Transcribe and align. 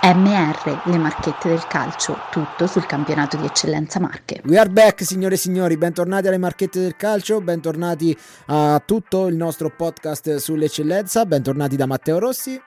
MR, 0.00 0.82
le 0.84 0.96
marchette 0.96 1.48
del 1.48 1.66
calcio, 1.66 2.16
tutto 2.30 2.68
sul 2.68 2.86
campionato 2.86 3.36
di 3.36 3.44
eccellenza 3.44 3.98
Marche. 3.98 4.40
We 4.44 4.56
are 4.56 4.70
back 4.70 5.04
signore 5.04 5.34
e 5.34 5.38
signori, 5.38 5.76
bentornati 5.76 6.28
alle 6.28 6.38
marchette 6.38 6.80
del 6.80 6.94
calcio, 6.96 7.40
bentornati 7.40 8.16
a 8.46 8.80
tutto 8.84 9.26
il 9.26 9.34
nostro 9.34 9.70
podcast 9.74 10.36
sull'eccellenza, 10.36 11.26
bentornati 11.26 11.74
da 11.74 11.86
Matteo 11.86 12.20
Rossi. 12.20 12.60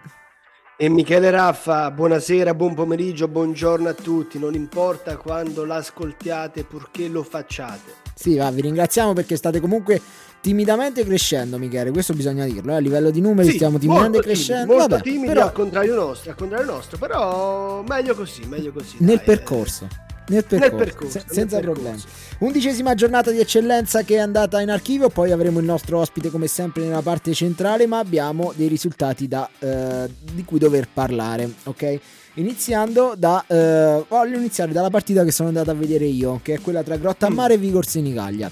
E 0.77 0.89
Michele 0.89 1.31
Raffa, 1.31 1.89
buonasera, 1.89 2.53
buon 2.53 2.75
pomeriggio, 2.75 3.29
buongiorno 3.29 3.87
a 3.87 3.93
tutti, 3.93 4.37
non 4.37 4.53
importa 4.53 5.15
quando 5.15 5.63
l'ascoltiate 5.63 6.65
purché 6.65 7.07
lo 7.07 7.23
facciate. 7.23 8.00
Sì, 8.13 8.35
va, 8.35 8.51
vi 8.51 8.61
ringraziamo 8.61 9.13
perché 9.13 9.35
state 9.35 9.59
comunque 9.59 10.01
timidamente 10.41 11.05
crescendo, 11.05 11.57
Michele. 11.57 11.91
Questo 11.91 12.13
bisogna 12.13 12.45
dirlo. 12.45 12.73
Eh? 12.73 12.75
A 12.75 12.79
livello 12.79 13.09
di 13.11 13.21
numeri 13.21 13.49
sì, 13.49 13.55
stiamo 13.55 13.77
timidamente 13.77 14.21
crescendo. 14.21 14.63
Timidi, 14.63 14.77
molto 14.79 14.95
Vabbè, 14.95 15.03
timidi 15.03 15.27
però... 15.27 15.41
al 15.43 15.51
contrario 15.51 15.95
nostro, 15.95 16.31
al 16.31 16.37
contrario 16.37 16.65
nostro, 16.65 16.97
però 16.97 17.83
meglio 17.87 18.15
così, 18.15 18.43
meglio 18.47 18.71
così. 18.71 18.95
Nel 18.99 19.17
dai, 19.17 19.25
percorso. 19.25 19.85
Eh. 19.85 20.09
Nel 20.27 20.45
percorso, 20.45 20.75
nel 20.75 20.85
percorso 20.85 21.19
se- 21.19 21.25
senza 21.27 21.55
nel 21.57 21.65
problemi. 21.65 21.97
Percorso. 21.97 22.35
Undicesima 22.39 22.93
giornata 22.95 23.31
di 23.31 23.39
eccellenza 23.39 24.03
che 24.03 24.15
è 24.15 24.19
andata 24.19 24.61
in 24.61 24.69
archivio, 24.69 25.09
poi 25.09 25.31
avremo 25.31 25.59
il 25.59 25.65
nostro 25.65 25.99
ospite 25.99 26.29
come 26.29 26.47
sempre 26.47 26.83
nella 26.83 27.01
parte 27.01 27.33
centrale, 27.33 27.85
ma 27.85 27.99
abbiamo 27.99 28.53
dei 28.55 28.67
risultati 28.67 29.27
da, 29.27 29.49
eh, 29.59 30.09
di 30.33 30.43
cui 30.45 30.57
dover 30.57 30.87
parlare, 30.91 31.51
ok? 31.63 31.99
Iniziando 32.35 33.13
da 33.17 33.43
eh, 33.45 34.05
voglio 34.07 34.37
iniziare 34.37 34.71
dalla 34.71 34.89
partita 34.89 35.25
che 35.25 35.31
sono 35.31 35.49
andato 35.49 35.71
a 35.71 35.73
vedere 35.73 36.05
io, 36.05 36.39
che 36.41 36.53
è 36.53 36.61
quella 36.61 36.81
tra 36.81 36.95
Grotta 36.95 37.27
a 37.27 37.29
mm. 37.29 37.33
Mare 37.33 37.53
e 37.55 37.57
Vigor 37.57 37.85
Senigallia. 37.85 38.49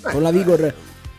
Con 0.00 0.22
la 0.22 0.30
Vigor 0.30 0.72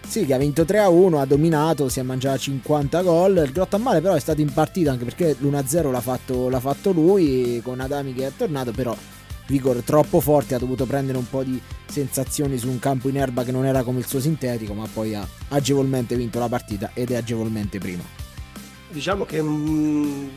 sì, 0.07 0.25
che 0.25 0.33
ha 0.33 0.37
vinto 0.37 0.61
3-1, 0.61 1.19
ha 1.19 1.25
dominato, 1.25 1.89
si 1.89 1.99
è 1.99 2.03
mangiato 2.03 2.37
50 2.37 3.01
gol. 3.01 3.43
Il 3.43 3.51
Grotta 3.51 3.75
a 3.75 3.79
Mare 3.79 3.99
però 3.99 4.13
è 4.13 4.21
stato 4.21 4.39
in 4.39 4.53
partita 4.53 4.91
anche 4.91 5.03
perché 5.03 5.35
l'1-0 5.37 5.91
l'ha 5.91 5.99
fatto, 5.99 6.47
l'ha 6.47 6.61
fatto 6.61 6.91
lui 6.91 7.59
con 7.61 7.81
Adami 7.81 8.13
che 8.13 8.27
è 8.27 8.31
tornato, 8.37 8.71
però 8.71 8.95
Vigor 9.47 9.81
troppo 9.81 10.21
forte, 10.21 10.55
ha 10.55 10.59
dovuto 10.59 10.85
prendere 10.85 11.17
un 11.17 11.29
po' 11.29 11.43
di 11.43 11.59
sensazioni 11.87 12.57
su 12.57 12.69
un 12.69 12.79
campo 12.79 13.09
in 13.09 13.17
erba 13.17 13.43
che 13.43 13.51
non 13.51 13.65
era 13.65 13.83
come 13.83 13.99
il 13.99 14.07
suo 14.07 14.21
sintetico, 14.21 14.73
ma 14.73 14.87
poi 14.91 15.13
ha 15.13 15.27
agevolmente 15.49 16.15
vinto 16.15 16.39
la 16.39 16.47
partita 16.47 16.91
ed 16.93 17.11
è 17.11 17.15
agevolmente 17.15 17.79
primo. 17.79 18.03
Diciamo 18.89 19.25
che 19.25 19.41
mh, 19.41 19.49
mm, 19.49 20.27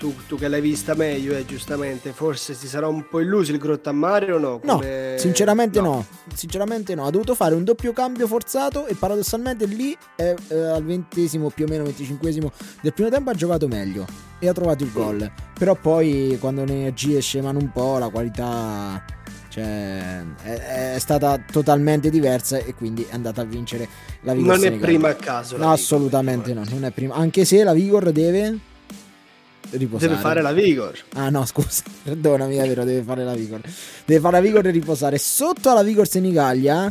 tu, 0.00 0.14
tu, 0.26 0.38
che 0.38 0.48
l'hai 0.48 0.62
vista 0.62 0.94
meglio, 0.94 1.36
eh, 1.36 1.44
giustamente, 1.44 2.12
forse 2.12 2.54
si 2.54 2.66
sarà 2.66 2.88
un 2.88 3.06
po' 3.06 3.20
illuso 3.20 3.52
il 3.52 3.58
Grottammare 3.58 4.32
o 4.32 4.38
no? 4.38 4.58
Come... 4.58 5.12
No, 5.12 5.18
sinceramente 5.18 5.78
no. 5.78 5.86
no. 5.92 6.06
Sinceramente 6.32 6.94
no, 6.94 7.04
ha 7.04 7.10
dovuto 7.10 7.34
fare 7.34 7.54
un 7.54 7.64
doppio 7.64 7.92
cambio 7.92 8.26
forzato 8.26 8.86
e 8.86 8.94
paradossalmente 8.94 9.66
lì 9.66 9.94
è, 10.16 10.34
eh, 10.48 10.58
al 10.58 10.82
ventesimo 10.84 11.50
più 11.50 11.66
o 11.66 11.68
meno 11.68 11.84
venticinquesimo 11.84 12.50
del 12.80 12.94
primo 12.94 13.10
tempo 13.10 13.28
ha 13.28 13.34
giocato 13.34 13.68
meglio 13.68 14.06
e 14.38 14.48
ha 14.48 14.54
trovato 14.54 14.84
il 14.84 14.90
gol. 14.90 15.30
Mm. 15.30 15.52
Però 15.58 15.74
poi 15.74 16.38
quando 16.40 16.64
le 16.64 16.72
energie 16.72 17.20
scemano 17.20 17.58
un 17.58 17.70
po', 17.70 17.98
la 17.98 18.08
qualità 18.08 19.04
cioè, 19.50 20.24
è, 20.42 20.94
è, 20.94 20.98
stata 20.98 21.38
totalmente 21.38 22.08
diversa 22.08 22.56
e 22.56 22.72
quindi 22.72 23.02
è 23.02 23.12
andata 23.12 23.42
a 23.42 23.44
vincere 23.44 23.86
la 24.22 24.32
Vigor. 24.32 24.56
Non 24.56 24.64
è 24.64 24.72
prima 24.78 25.08
a 25.10 25.14
caso. 25.14 25.58
No, 25.58 25.70
assolutamente 25.70 26.54
no, 26.54 26.64
non 26.70 26.86
è 26.86 26.90
prima. 26.90 27.16
Anche 27.16 27.44
se 27.44 27.62
la 27.62 27.74
Vigor 27.74 28.12
deve 28.12 28.68
riposare. 29.70 30.08
Deve 30.08 30.20
fare 30.20 30.42
la 30.42 30.52
Vigor. 30.52 30.98
Ah 31.14 31.30
no, 31.30 31.44
scusa, 31.46 31.82
perdonami, 32.02 32.56
è 32.56 32.66
vero, 32.66 32.84
deve 32.84 33.02
fare 33.02 33.24
la 33.24 33.34
Vigor. 33.34 33.60
Deve 34.04 34.20
fare 34.20 34.36
la 34.36 34.40
Vigor 34.42 34.66
e 34.66 34.70
riposare. 34.70 35.18
Sotto 35.18 35.70
alla 35.70 35.82
Vigor 35.82 36.08
Senigallia 36.08 36.90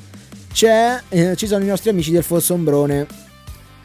c'è, 0.52 1.02
eh, 1.10 1.36
ci 1.36 1.48
sono 1.48 1.64
i 1.64 1.68
nostri 1.68 1.90
amici 1.90 2.12
del 2.12 2.24
Fossombrone. 2.24 3.08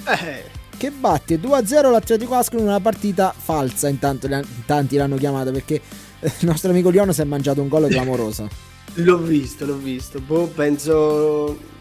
Eh. 0.06 0.52
Che 0.76 0.90
batte 0.90 1.40
2-0 1.40 1.90
l'Atletico 1.90 2.34
Ascoli 2.34 2.62
in 2.62 2.68
una 2.68 2.80
partita 2.80 3.34
falsa, 3.36 3.88
intanto 3.88 4.28
tanti 4.66 4.96
l'hanno 4.96 5.16
chiamata 5.16 5.50
perché 5.52 5.80
il 6.20 6.32
nostro 6.40 6.70
amico 6.70 6.90
Liono 6.90 7.12
si 7.12 7.20
è 7.20 7.24
mangiato 7.24 7.62
un 7.62 7.68
gol 7.68 7.88
clamoroso. 7.88 8.48
l'ho 8.94 9.18
visto, 9.18 9.66
l'ho 9.66 9.76
visto. 9.76 10.20
Boh, 10.20 10.46
penso 10.48 11.72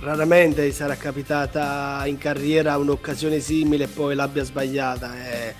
raramente 0.00 0.72
sarà 0.72 0.96
capitata 0.96 2.02
in 2.06 2.16
carriera 2.16 2.78
un'occasione 2.78 3.38
simile 3.40 3.84
e 3.84 3.88
poi 3.88 4.14
l'abbia 4.14 4.44
sbagliata. 4.44 5.14
Eh 5.30 5.54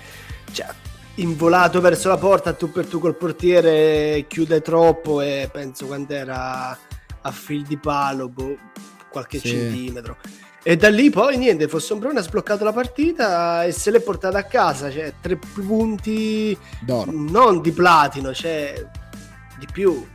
cioè, 0.51 0.67
involato 1.15 1.81
verso 1.81 2.07
la 2.07 2.17
porta 2.17 2.53
tu 2.53 2.71
per 2.71 2.85
tu 2.85 2.99
col 2.99 3.15
portiere 3.15 4.25
chiude 4.27 4.61
troppo 4.61 5.21
e 5.21 5.49
penso 5.51 5.85
quando 5.85 6.13
era 6.13 6.77
a 7.23 7.31
fil 7.31 7.63
di 7.63 7.77
palo 7.77 8.29
boh, 8.29 8.57
qualche 9.09 9.39
sì. 9.39 9.49
centimetro. 9.49 10.17
E 10.63 10.77
da 10.77 10.89
lì 10.89 11.09
poi 11.09 11.37
niente 11.37 11.67
Fossombrone 11.67 12.19
ha 12.19 12.23
sbloccato 12.23 12.63
la 12.63 12.71
partita 12.71 13.63
e 13.63 13.71
se 13.71 13.89
l'è 13.89 13.99
portata 13.99 14.37
a 14.37 14.43
casa 14.43 14.91
cioè 14.91 15.13
tre 15.19 15.35
punti 15.37 16.55
d'oro. 16.81 17.11
non 17.11 17.61
di 17.61 17.71
platino 17.71 18.33
cioè 18.33 18.85
di 19.57 19.67
più. 19.71 20.05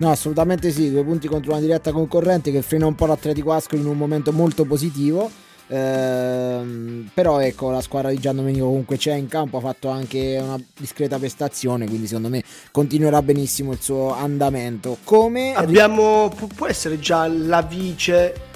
No, 0.00 0.10
assolutamente 0.10 0.70
sì, 0.70 0.90
due 0.92 1.02
punti 1.02 1.26
contro 1.26 1.50
una 1.50 1.60
diretta 1.60 1.90
concorrente 1.92 2.52
che 2.52 2.62
frena 2.62 2.86
un 2.86 2.94
po' 2.94 3.06
l'Atletico 3.06 3.52
Ascoli 3.52 3.80
in 3.80 3.88
un 3.88 3.96
momento 3.96 4.32
molto 4.32 4.64
positivo 4.64 5.28
Ehm, 5.70 7.10
però 7.12 7.40
ecco 7.40 7.70
la 7.70 7.82
squadra 7.82 8.08
di 8.08 8.18
Gian 8.18 8.36
Domenico 8.36 8.64
comunque 8.66 8.96
c'è 8.96 9.12
in 9.14 9.28
campo 9.28 9.58
ha 9.58 9.60
fatto 9.60 9.90
anche 9.90 10.38
una 10.42 10.58
discreta 10.78 11.18
prestazione 11.18 11.86
quindi 11.86 12.06
secondo 12.06 12.30
me 12.30 12.42
continuerà 12.70 13.20
benissimo 13.20 13.72
il 13.72 13.80
suo 13.80 14.14
andamento. 14.14 14.96
Come 15.04 15.54
abbiamo 15.54 16.32
può 16.54 16.66
essere 16.66 16.98
già 16.98 17.26
la 17.28 17.60
vice 17.62 18.46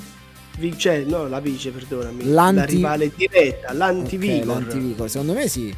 vice 0.59 1.05
no 1.05 1.29
la 1.29 1.41
vice 1.41 1.71
perdonami 1.71 2.25
L'anti... 2.25 2.57
la 2.57 2.65
rivale 2.65 3.13
diretta 3.15 3.73
l'antivigor. 3.75 4.57
Okay, 4.57 4.63
l'antivigor 4.63 5.11
secondo 5.11 5.33
me 5.35 5.49
sì. 5.49 5.75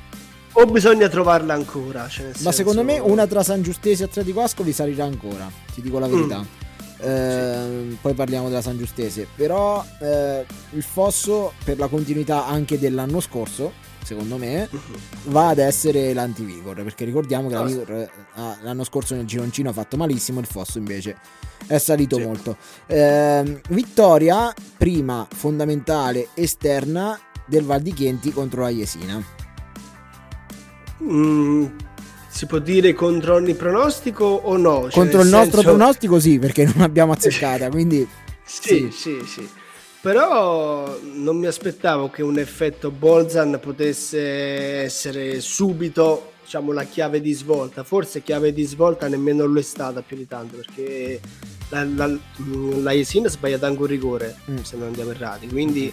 O 0.57 0.67
bisogna 0.67 1.09
trovarla 1.09 1.53
ancora 1.53 2.07
cioè 2.09 2.27
ma 2.27 2.33
senso... 2.33 2.53
secondo 2.53 2.85
me 2.85 3.01
una 3.01 3.27
tra 3.27 3.43
San 3.43 3.61
Giustese 3.63 4.05
e 4.05 4.07
Atletico 4.07 4.41
Ascoli 4.41 4.73
salirà 4.73 5.05
ancora 5.05 5.51
ti 5.75 5.83
dico 5.83 5.99
la 5.99 6.07
verità. 6.07 6.39
mm 6.39 6.64
eh, 7.05 7.97
poi 8.01 8.15
parliamo 8.15 8.49
della 8.49 8.63
San 8.63 8.79
Giustese. 8.79 9.27
Però 9.35 9.85
eh, 10.01 10.45
il 10.71 10.83
Fosso, 10.83 11.53
per 11.65 11.79
la 11.79 11.89
continuità 11.89 12.47
anche 12.47 12.79
dell'anno 12.79 13.21
scorso, 13.21 13.73
secondo 14.03 14.37
me, 14.37 14.69
va 15.25 15.49
ad 15.49 15.59
essere 15.59 16.13
l'antivigor. 16.13 16.83
Perché 16.83 17.05
ricordiamo 17.05 17.49
che 17.49 17.55
la 17.55 17.65
Vigor 17.65 17.91
eh, 17.91 18.11
l'anno 18.35 18.85
scorso 18.85 19.15
nel 19.15 19.27
gironcino 19.27 19.71
ha 19.71 19.73
fatto 19.73 19.97
malissimo, 19.97 20.41
il 20.41 20.47
Fosso 20.47 20.79
invece 20.79 21.17
è 21.67 21.79
salito 21.79 22.17
sì. 22.17 22.23
molto. 22.23 22.57
Eh, 22.87 23.61
vittoria 23.69 24.53
prima 24.77 25.27
fondamentale 25.31 26.29
esterna 26.35 27.19
del 27.47 27.65
Val 27.65 27.81
di 27.81 27.93
Chienti 27.93 28.33
contro 28.33 28.63
la 28.63 28.71
Jesina. 28.71 29.23
Mm, 31.03 31.67
si 32.35 32.47
può 32.47 32.59
dire 32.59 32.93
contro 32.95 33.37
ogni 33.37 33.55
pronostico 33.55 34.25
o 34.25 34.57
no? 34.57 34.91
Cioè, 34.91 34.91
contro 34.91 35.21
il 35.21 35.29
senso... 35.29 35.37
nostro 35.37 35.63
pronostico 35.63 36.19
sì, 36.19 36.41
perché 36.41 36.65
non 36.65 36.81
abbiamo 36.81 37.13
azzeccata, 37.15 37.71
quindi... 37.71 38.07
sì, 38.45 38.91
sì, 38.91 38.91
sì, 38.91 39.25
sì. 39.25 39.49
Però 40.01 40.99
non 41.15 41.39
mi 41.39 41.47
aspettavo 41.47 42.11
che 42.11 42.23
un 42.23 42.37
effetto 42.39 42.91
Bolzan 42.91 43.59
potesse 43.63 44.83
essere 44.83 45.41
subito 45.41 46.33
diciamo, 46.43 46.73
la 46.73 46.83
chiave 46.83 47.21
di 47.21 47.33
svolta. 47.33 47.85
Forse 47.85 48.21
chiave 48.23 48.53
di 48.53 48.65
svolta 48.65 49.07
nemmeno 49.07 49.47
lo 49.47 49.61
è 49.61 49.63
stata 49.63 50.03
più 50.03 50.17
di 50.17 50.27
tanto 50.27 50.57
perché 50.57 51.21
la, 51.69 51.85
la, 51.85 52.19
la 52.83 52.91
Jesina 52.91 53.29
ha 53.29 53.31
sbagliato 53.31 53.65
anche 53.65 53.81
un 53.81 53.87
rigore, 53.87 54.37
mm. 54.51 54.57
se 54.63 54.77
non 54.77 54.89
andiamo 54.89 55.13
errati. 55.13 55.47
Quindi 55.47 55.91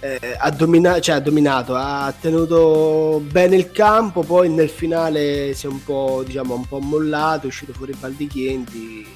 eh, 0.00 0.36
ha, 0.38 0.50
domina- 0.50 1.00
cioè, 1.00 1.16
ha, 1.16 1.20
dominato, 1.20 1.74
ha 1.74 2.12
tenuto 2.18 3.22
bene 3.30 3.56
il 3.56 3.70
campo, 3.70 4.22
poi 4.22 4.48
nel 4.48 4.68
finale 4.68 5.54
si 5.54 5.66
è 5.66 5.68
un 5.68 5.82
po', 5.84 6.22
diciamo, 6.24 6.54
un 6.54 6.66
po 6.66 6.80
mollato, 6.80 7.44
è 7.44 7.48
uscito 7.48 7.72
fuori 7.72 7.94
Baldichienti 7.98 9.06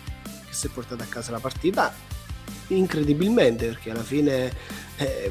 che 0.46 0.52
si 0.52 0.66
è 0.66 0.70
portato 0.70 1.02
a 1.02 1.06
casa 1.06 1.32
la 1.32 1.40
partita 1.40 2.12
incredibilmente 2.68 3.66
perché 3.66 3.90
alla 3.90 4.02
fine 4.02 4.52
eh, 4.96 5.30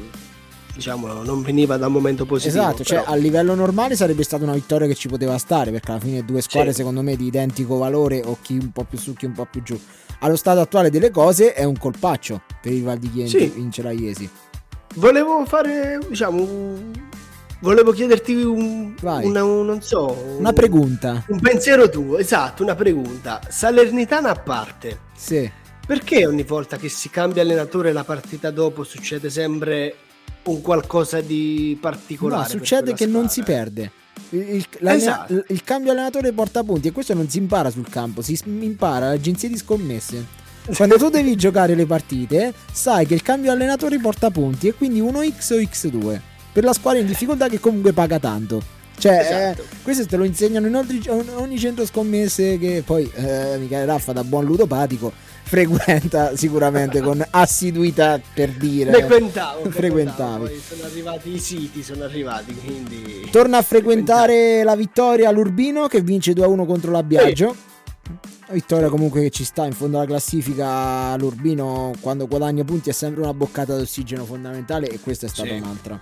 diciamo 0.74 1.22
non 1.22 1.42
veniva 1.42 1.76
da 1.76 1.86
un 1.86 1.92
momento 1.92 2.26
positivo. 2.26 2.62
Esatto, 2.62 2.84
cioè, 2.84 2.98
però... 2.98 3.04
cioè 3.04 3.14
a 3.14 3.16
livello 3.16 3.54
normale 3.54 3.96
sarebbe 3.96 4.22
stata 4.22 4.44
una 4.44 4.54
vittoria 4.54 4.86
che 4.86 4.94
ci 4.94 5.08
poteva 5.08 5.38
stare 5.38 5.70
perché 5.70 5.90
alla 5.90 6.00
fine 6.00 6.24
due 6.24 6.40
squadre 6.40 6.70
sì. 6.70 6.78
secondo 6.78 7.02
me 7.02 7.16
di 7.16 7.26
identico 7.26 7.76
valore 7.76 8.22
o 8.24 8.38
chi 8.40 8.54
un 8.54 8.70
po' 8.70 8.84
più 8.84 8.98
su 8.98 9.14
chi 9.14 9.26
un 9.26 9.32
po' 9.32 9.46
più 9.46 9.62
giù. 9.62 9.80
Allo 10.20 10.36
stato 10.36 10.60
attuale 10.60 10.90
delle 10.90 11.10
cose 11.10 11.52
è 11.52 11.64
un 11.64 11.76
colpaccio 11.76 12.42
per 12.60 12.72
il 12.72 12.82
Val 12.82 12.98
di 12.98 13.10
Chienti 13.10 13.38
sì. 13.38 13.52
vincere 13.54 13.88
a 13.88 13.92
Iesi. 13.92 14.28
Volevo 14.94 15.44
fare, 15.44 15.98
diciamo, 16.08 16.76
volevo 17.58 17.90
chiederti 17.90 18.32
un, 18.34 18.94
una, 19.00 19.44
un, 19.44 19.66
non 19.66 19.82
so, 19.82 20.12
una 20.38 20.52
pregunta. 20.52 21.24
Un 21.28 21.40
pensiero 21.40 21.88
tuo, 21.88 22.18
esatto, 22.18 22.62
una 22.62 22.76
pregunta. 22.76 23.40
Salernitana 23.48 24.30
a 24.30 24.34
parte. 24.36 25.00
Sì. 25.16 25.50
Perché 25.84 26.26
ogni 26.26 26.44
volta 26.44 26.76
che 26.76 26.88
si 26.88 27.10
cambia 27.10 27.42
allenatore 27.42 27.92
la 27.92 28.04
partita 28.04 28.50
dopo 28.50 28.84
succede 28.84 29.28
sempre 29.30 29.96
un 30.44 30.60
qualcosa 30.62 31.20
di 31.20 31.76
particolare? 31.80 32.42
No, 32.42 32.48
succede 32.48 32.92
che 32.92 33.04
squadra. 33.04 33.18
non 33.18 33.28
si 33.28 33.42
perde. 33.42 33.90
Il, 34.30 34.40
il, 34.56 34.88
esatto. 34.88 35.44
il, 35.48 35.64
cambio 35.64 35.90
allenatore 35.90 36.32
porta 36.32 36.62
punti 36.62 36.88
e 36.88 36.92
questo 36.92 37.14
non 37.14 37.28
si 37.28 37.38
impara 37.38 37.68
sul 37.70 37.88
campo, 37.88 38.22
si 38.22 38.38
impara 38.44 39.06
all'agenzia 39.06 39.48
di 39.48 39.56
scommesse. 39.56 40.42
Quando 40.74 40.96
tu 40.96 41.08
devi 41.10 41.36
giocare 41.36 41.74
le 41.74 41.84
partite, 41.84 42.54
sai 42.72 43.06
che 43.06 43.14
il 43.14 43.22
cambio 43.22 43.52
allenatore 43.52 43.98
porta 43.98 44.30
punti 44.30 44.68
e 44.68 44.74
quindi 44.74 45.02
1x 45.02 45.52
o 45.52 45.56
x2 45.56 46.20
per 46.52 46.64
la 46.64 46.72
squadra 46.72 47.00
in 47.00 47.06
difficoltà 47.06 47.48
che 47.48 47.60
comunque 47.60 47.92
paga 47.92 48.18
tanto. 48.18 48.62
Cioè, 48.96 49.18
esatto. 49.18 49.62
eh, 49.62 49.64
questo 49.82 50.06
te 50.06 50.16
lo 50.16 50.24
insegnano 50.24 50.68
in 50.68 50.76
ogni, 50.76 51.02
ogni 51.34 51.58
centro 51.58 51.84
scommesse 51.84 52.58
che 52.58 52.82
poi 52.86 53.10
eh, 53.14 53.56
Michele 53.58 53.84
Raffa 53.84 54.12
da 54.12 54.22
buon 54.22 54.44
ludopatico 54.44 55.12
frequenta 55.42 56.36
sicuramente 56.36 57.00
con 57.00 57.22
assiduità 57.30 58.20
per 58.32 58.50
dire. 58.50 58.92
Frequentavo, 58.92 59.68
frequentavi. 59.70 60.46
Poi 60.46 60.62
sono 60.66 60.84
arrivati 60.84 61.34
i 61.34 61.38
siti, 61.38 61.82
sono 61.82 62.04
arrivati, 62.04 62.54
quindi... 62.54 63.28
Torna 63.30 63.58
a 63.58 63.62
frequentare 63.62 64.62
la 64.64 64.74
vittoria 64.74 65.30
l'Urbino 65.30 65.86
che 65.86 66.00
vince 66.00 66.32
2-1 66.32 66.66
contro 66.66 66.90
la 66.90 67.02
Biagio. 67.02 67.54
Vittoria 68.50 68.88
comunque 68.88 69.22
che 69.22 69.30
ci 69.30 69.44
sta 69.44 69.64
in 69.64 69.72
fondo 69.72 69.98
alla 69.98 70.06
classifica 70.06 71.16
l'Urbino 71.16 71.92
quando 72.00 72.26
guadagna 72.26 72.64
punti 72.64 72.90
è 72.90 72.92
sempre 72.92 73.22
una 73.22 73.34
boccata 73.34 73.76
d'ossigeno 73.76 74.24
fondamentale 74.24 74.88
e 74.88 75.00
questa 75.00 75.26
è 75.26 75.28
stata 75.28 75.48
sì. 75.48 75.54
un'altra 75.54 75.98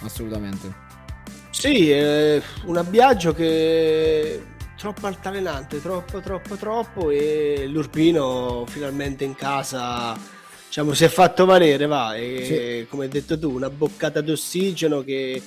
assolutamente 0.00 0.82
sì, 1.50 1.88
è 1.90 2.42
un 2.64 2.76
abbiaggio 2.76 3.32
che 3.32 4.42
troppo 4.76 5.06
altalenante, 5.06 5.80
troppo, 5.80 6.20
troppo, 6.20 6.56
troppo 6.56 7.10
e 7.10 7.66
l'Urpino 7.68 8.64
finalmente 8.66 9.24
in 9.24 9.34
casa 9.34 10.18
diciamo, 10.66 10.92
si 10.92 11.04
è 11.04 11.08
fatto 11.08 11.44
valere, 11.44 11.86
va, 11.86 12.16
e 12.16 12.80
sì. 12.82 12.86
come 12.90 13.04
hai 13.04 13.08
detto 13.08 13.38
tu, 13.38 13.52
una 13.52 13.70
boccata 13.70 14.20
d'ossigeno 14.20 15.02
che 15.02 15.40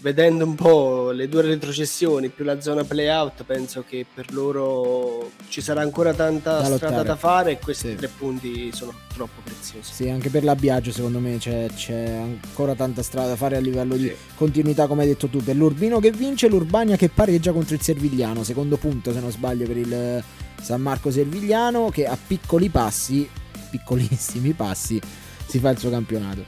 vedendo 0.00 0.44
un 0.44 0.54
po' 0.54 1.10
le 1.10 1.28
due 1.28 1.42
retrocessioni 1.42 2.28
più 2.28 2.44
la 2.44 2.60
zona 2.60 2.84
playout 2.84 3.44
penso 3.44 3.84
che 3.86 4.06
per 4.12 4.32
loro 4.32 5.30
ci 5.48 5.60
sarà 5.60 5.82
ancora 5.82 6.14
tanta 6.14 6.60
da 6.60 6.76
strada 6.76 7.02
da 7.02 7.16
fare 7.16 7.52
e 7.52 7.58
questi 7.58 7.90
sì. 7.90 7.94
tre 7.96 8.08
punti 8.08 8.72
sono 8.72 8.94
troppo 9.12 9.40
preziosi. 9.42 9.92
Sì 9.92 10.08
anche 10.08 10.30
per 10.30 10.44
l'abbiaggio 10.44 10.90
secondo 10.90 11.18
me 11.18 11.36
c'è, 11.38 11.66
c'è, 11.74 12.08
ancora 12.08 12.74
tanta 12.74 13.02
strada 13.02 13.28
da 13.28 13.36
fare 13.36 13.56
a 13.56 13.60
livello 13.60 13.94
sì. 13.94 14.02
di 14.02 14.14
continuità 14.34 14.86
come 14.86 15.02
hai 15.02 15.08
detto 15.08 15.28
tu. 15.28 15.42
Per 15.42 15.54
l'Urbino 15.54 16.00
che 16.00 16.10
vince 16.10 16.48
l'Urbania 16.48 16.96
che 16.96 17.08
pareggia 17.08 17.52
contro 17.52 17.74
il 17.74 17.82
Servigliano. 17.82 18.42
Secondo 18.42 18.76
punto 18.76 19.12
se 19.12 19.20
non 19.20 19.30
sbaglio 19.30 19.66
per 19.66 19.76
il 19.76 20.24
San 20.60 20.80
Marco 20.80 21.10
Servigliano 21.10 21.90
che 21.90 22.06
a 22.06 22.16
piccoli 22.16 22.68
passi 22.68 23.28
piccolissimi 23.70 24.52
passi 24.52 25.00
si 25.46 25.58
fa 25.58 25.70
il 25.70 25.78
suo 25.78 25.90
campionato. 25.90 26.44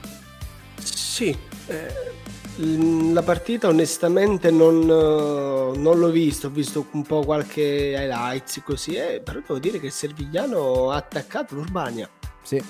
Sì 0.83 1.35
eh 1.67 2.21
la 2.57 3.23
partita 3.23 3.67
onestamente 3.67 4.51
non, 4.51 4.85
non, 4.85 5.99
l'ho 5.99 6.09
visto, 6.09 6.47
ho 6.47 6.49
visto 6.51 6.85
un 6.91 7.03
po' 7.03 7.23
qualche 7.23 7.95
highlights 7.97 8.61
così, 8.63 8.93
eh, 8.93 9.21
però 9.23 9.39
devo 9.39 9.59
dire 9.59 9.79
che 9.79 9.87
il 9.87 9.91
Servigliano 9.91 10.91
ha 10.91 10.97
attaccato 10.97 11.55
l'Urbania. 11.55 12.07
Sì. 12.43 12.61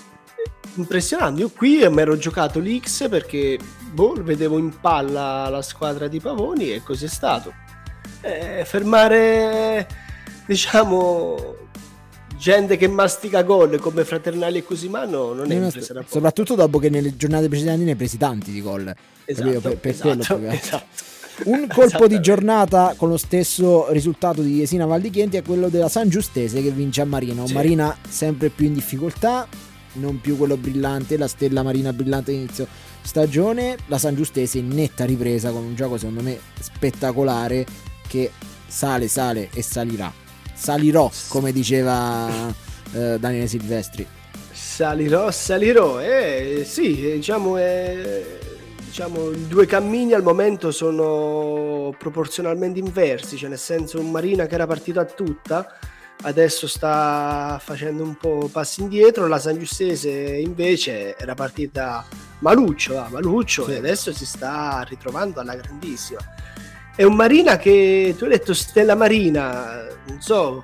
Impressionante, 0.76 1.42
io 1.42 1.50
qui 1.50 1.88
mi 1.90 2.02
ero 2.02 2.18
giocato 2.18 2.60
l'X 2.60 3.10
perché 3.10 3.60
boh, 3.92 4.14
vedevo 4.22 4.58
in 4.58 4.80
palla 4.80 5.50
la 5.50 5.62
squadra 5.62 6.08
di 6.08 6.20
Pavoni 6.20 6.74
e 6.74 6.82
così 6.82 7.06
è 7.06 7.10
stato. 7.10 7.54
Eh, 8.22 8.64
fermare, 8.66 9.88
diciamo, 10.46 11.56
gente 12.44 12.76
che 12.76 12.90
mastica 12.90 13.42
gol 13.42 13.80
come 13.80 14.04
Fraternali 14.04 14.58
e 14.58 14.64
Cosimano 14.66 15.32
non 15.32 15.50
è 15.50 15.56
impresa 15.56 15.94
da 15.94 16.04
Soprattutto 16.06 16.56
dopo 16.56 16.78
che 16.78 16.90
nelle 16.90 17.16
giornate 17.16 17.48
precedenti 17.48 17.86
ne 17.86 17.92
hai 17.92 17.96
presi 17.96 18.18
tanti 18.18 18.52
di 18.52 18.62
gol. 18.62 18.94
Esatto, 19.24 19.60
per, 19.62 19.78
per 19.78 19.92
esatto, 19.92 20.40
esatto. 20.50 20.86
Un 21.46 21.68
colpo 21.74 22.06
di 22.06 22.20
giornata 22.20 22.96
con 22.98 23.08
lo 23.08 23.16
stesso 23.16 23.90
risultato 23.94 24.42
di 24.42 24.58
Jesina 24.58 24.86
Valdichienti 24.86 25.38
è 25.38 25.42
quello 25.42 25.70
della 25.70 25.88
San 25.88 26.10
Giustese 26.10 26.62
che 26.62 26.72
vince 26.72 27.00
a 27.00 27.06
Marina. 27.06 27.48
Sì. 27.48 27.54
Marina 27.54 27.96
sempre 28.10 28.50
più 28.50 28.66
in 28.66 28.74
difficoltà, 28.74 29.48
non 29.94 30.20
più 30.20 30.36
quello 30.36 30.58
brillante, 30.58 31.16
la 31.16 31.30
stella 31.30 31.64
marina 31.64 31.94
brillante 31.94 32.32
all'inizio 32.32 32.68
stagione. 33.02 33.78
La 33.86 33.98
San 33.98 34.16
Giustese 34.16 34.58
in 34.58 34.68
netta 34.68 35.06
ripresa 35.06 35.50
con 35.52 35.64
un 35.64 35.76
gioco 35.76 35.96
secondo 35.98 36.22
me 36.22 36.38
spettacolare 36.60 37.66
che 38.06 38.32
sale, 38.68 39.08
sale 39.08 39.48
e 39.54 39.62
salirà 39.62 40.23
salirò, 40.64 41.12
come 41.28 41.52
diceva 41.52 42.48
eh, 42.94 43.20
Daniele 43.20 43.48
Silvestri. 43.48 44.08
Salirò, 44.50 45.30
salirò, 45.30 46.00
eh, 46.00 46.64
sì, 46.66 46.96
diciamo, 46.96 47.58
eh, 47.58 48.40
diciamo, 48.78 49.32
i 49.32 49.48
due 49.48 49.66
cammini 49.66 50.14
al 50.14 50.24
momento 50.24 50.72
sono 50.72 51.94
proporzionalmente 51.98 52.80
inversi, 52.80 53.36
cioè 53.36 53.50
nel 53.50 53.60
senso 53.60 54.00
un 54.00 54.10
Marina 54.10 54.46
che 54.46 54.56
era 54.56 54.66
partito 54.66 55.02
a 55.02 55.06
tutta, 55.06 55.68
adesso 56.22 56.66
sta 56.68 57.60
facendo 57.62 58.02
un 58.02 58.16
po' 58.16 58.50
passi 58.50 58.80
indietro, 58.80 59.28
la 59.28 59.40
San 59.40 59.60
Giustese 59.60 60.12
invece 60.12 61.18
era 61.18 61.34
partita 61.34 62.06
maluccio, 62.40 62.98
ah, 63.00 63.10
maluccio 63.10 63.66
sì. 63.66 63.72
e 63.72 63.78
adesso 63.80 64.14
si 64.14 64.26
sta 64.26 64.86
ritrovando 64.88 65.42
alla 65.42 65.56
grandissima 65.56 66.22
è 66.96 67.04
un 67.04 67.16
Marina 67.16 67.58
che 67.58 68.14
tu 68.18 68.26
hai 68.26 68.30
detto 68.32 68.54
stella 68.54 68.96
marina, 68.96 69.86
non 70.08 70.22
so, 70.22 70.62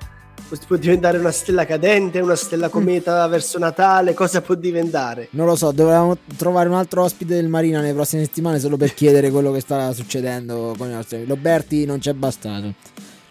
può 0.66 0.76
diventare 0.76 1.18
una 1.18 1.32
stella 1.32 1.66
cadente, 1.66 2.20
una 2.20 2.36
stella 2.36 2.68
mm. 2.68 2.70
cometa 2.70 3.26
mm. 3.26 3.30
verso 3.30 3.58
Natale, 3.58 4.14
cosa 4.14 4.40
può 4.40 4.54
diventare? 4.54 5.28
Non 5.30 5.46
lo 5.46 5.56
so, 5.56 5.72
dovevamo 5.72 6.16
trovare 6.36 6.68
un 6.68 6.74
altro 6.74 7.02
ospite 7.02 7.34
del 7.34 7.48
Marina 7.48 7.80
nelle 7.80 7.94
prossime 7.94 8.22
settimane 8.22 8.60
solo 8.60 8.76
per 8.76 8.94
chiedere 8.94 9.30
quello 9.30 9.50
che 9.52 9.60
sta 9.60 9.92
succedendo 9.92 10.74
con 10.78 10.88
i 10.88 10.92
nostri. 10.92 11.24
Roberti 11.24 11.84
non 11.84 11.98
c'è 11.98 12.12
bastato, 12.12 12.74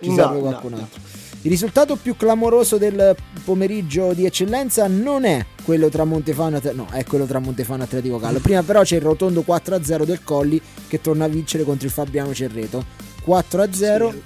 ci 0.02 0.10
no, 0.10 0.16
serve 0.16 0.40
qualcun 0.40 0.74
altro. 0.74 1.00
No. 1.02 1.19
Il 1.41 1.50
risultato 1.50 1.95
più 1.95 2.18
clamoroso 2.18 2.77
del 2.77 3.15
pomeriggio 3.45 4.12
di 4.12 4.25
eccellenza 4.25 4.88
non 4.88 5.24
è 5.24 5.45
quello 5.63 5.88
tra 5.88 6.03
Montefano 6.03 6.59
e 6.62 6.74
no, 6.74 6.88
è 6.91 7.06
quello 7.06 7.25
tra 7.25 7.39
Montefano 7.39 7.83
e 7.83 7.86
Atletico 7.86 8.19
Gallo. 8.19 8.39
Prima 8.39 8.62
però 8.62 8.81
c'è 8.81 8.97
il 8.97 9.01
rotondo 9.01 9.45
4-0 9.47 10.03
del 10.03 10.21
Colli 10.21 10.62
che 10.88 11.00
torna 11.00 11.24
a 11.24 11.27
vincere 11.30 11.63
contro 11.63 11.88
il 11.88 11.94
Fabriano 11.94 12.33
Cerreto. 12.33 12.83
4-0, 13.25 14.12
sì. 14.12 14.21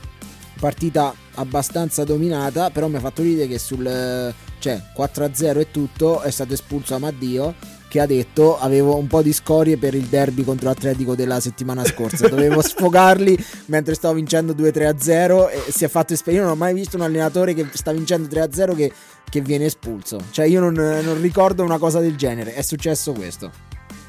partita 0.59 1.13
abbastanza 1.35 2.03
dominata, 2.03 2.71
però 2.71 2.87
mi 2.87 2.95
ha 2.95 2.99
fatto 2.99 3.21
ridere 3.21 3.47
che 3.47 3.59
sul 3.59 4.33
cioè 4.57 4.81
4-0 4.97 5.59
e 5.59 5.71
tutto 5.71 6.21
è 6.21 6.31
stato 6.31 6.53
espulso 6.53 6.95
Amaddio 6.95 7.53
che 7.93 7.99
ha 7.99 8.07
detto 8.07 8.57
avevo 8.57 8.95
un 8.95 9.05
po' 9.05 9.21
di 9.21 9.31
scorie 9.31 9.77
per 9.77 9.93
il 9.93 10.05
derby 10.05 10.43
contro 10.43 10.67
l'Atletico 10.67 11.13
della 11.13 11.39
settimana 11.39 11.85
scorsa 11.85 12.27
dovevo 12.27 12.59
sfogarli 12.65 13.37
mentre 13.67 13.93
stavo 13.93 14.15
vincendo 14.15 14.53
2-3-0 14.53 15.51
e 15.51 15.71
si 15.71 15.85
è 15.85 15.87
fatto 15.87 16.13
esperienza 16.13 16.31
io 16.31 16.41
non 16.41 16.59
ho 16.59 16.65
mai 16.65 16.73
visto 16.73 16.95
un 16.95 17.03
allenatore 17.03 17.53
che 17.53 17.67
sta 17.73 17.91
vincendo 17.91 18.27
3-0 18.27 18.75
che, 18.75 18.91
che 19.29 19.41
viene 19.41 19.65
espulso 19.65 20.17
cioè 20.31 20.45
io 20.45 20.59
non, 20.59 20.73
non 20.73 21.21
ricordo 21.21 21.61
una 21.61 21.77
cosa 21.77 21.99
del 21.99 22.15
genere 22.15 22.55
è 22.55 22.63
successo 22.63 23.11
questo 23.11 23.51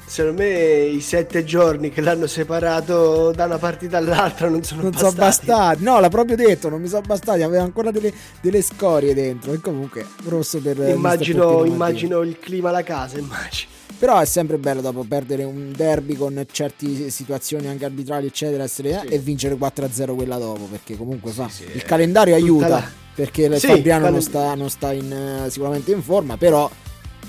secondo 0.03 0.41
me 0.41 0.85
i 0.85 1.01
sette 1.01 1.43
giorni 1.43 1.91
che 1.91 2.01
l'hanno 2.01 2.25
separato 2.25 3.31
da 3.33 3.45
una 3.45 3.59
partita 3.59 3.97
all'altra 3.97 4.49
non 4.49 4.63
sono 4.63 4.81
non 4.81 4.89
bastati. 4.89 5.13
sono 5.13 5.27
bastati. 5.27 5.83
No, 5.83 5.99
l'ha 5.99 6.09
proprio 6.09 6.35
detto, 6.35 6.69
non 6.69 6.81
mi 6.81 6.87
sono 6.87 7.01
bastati, 7.01 7.41
aveva 7.41 7.63
ancora 7.63 7.91
delle, 7.91 8.13
delle 8.39 8.61
scorie 8.61 9.15
dentro. 9.15 9.51
E 9.51 9.59
comunque, 9.59 10.05
rosso 10.25 10.59
per... 10.59 10.77
Immagino, 10.77 11.65
immagino 11.65 12.21
il 12.21 12.37
clima 12.37 12.69
alla 12.69 12.83
casa, 12.83 13.17
immagino. 13.17 13.74
Però 13.97 14.19
è 14.19 14.25
sempre 14.25 14.57
bello 14.57 14.81
dopo 14.81 15.05
perdere 15.07 15.43
un 15.43 15.71
derby 15.75 16.15
con 16.15 16.45
certe 16.51 17.09
situazioni 17.09 17.67
anche 17.67 17.85
arbitrali, 17.85 18.27
eccetera, 18.27 18.63
essere, 18.63 19.01
sì. 19.01 19.13
e 19.13 19.19
vincere 19.19 19.55
4-0 19.55 20.15
quella 20.15 20.37
dopo, 20.37 20.65
perché 20.65 20.97
comunque 20.97 21.31
fa. 21.31 21.47
Sì, 21.49 21.63
il 21.73 21.83
calendario 21.83 22.35
aiuta, 22.35 22.67
la... 22.67 22.83
perché 23.13 23.43
il 23.45 23.59
Fabriano 23.59 24.09
non 24.09 24.21
sta, 24.21 24.53
non 24.55 24.69
sta 24.69 24.91
in, 24.91 25.45
sicuramente 25.49 25.91
in 25.91 26.01
forma, 26.01 26.35
però 26.37 26.69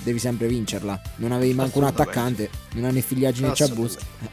devi 0.06 0.18
sempre 0.20 0.46
vincerla. 0.46 1.00
Non 1.16 1.32
avevi 1.32 1.52
manco 1.52 1.78
un 1.78 1.84
attaccante, 1.84 2.48
non 2.74 2.84
hai 2.84 2.92
né 2.92 3.00
Figliaggi 3.00 3.42
né 3.42 3.52
Ciabus. 3.52 3.96
Eh, 3.96 4.28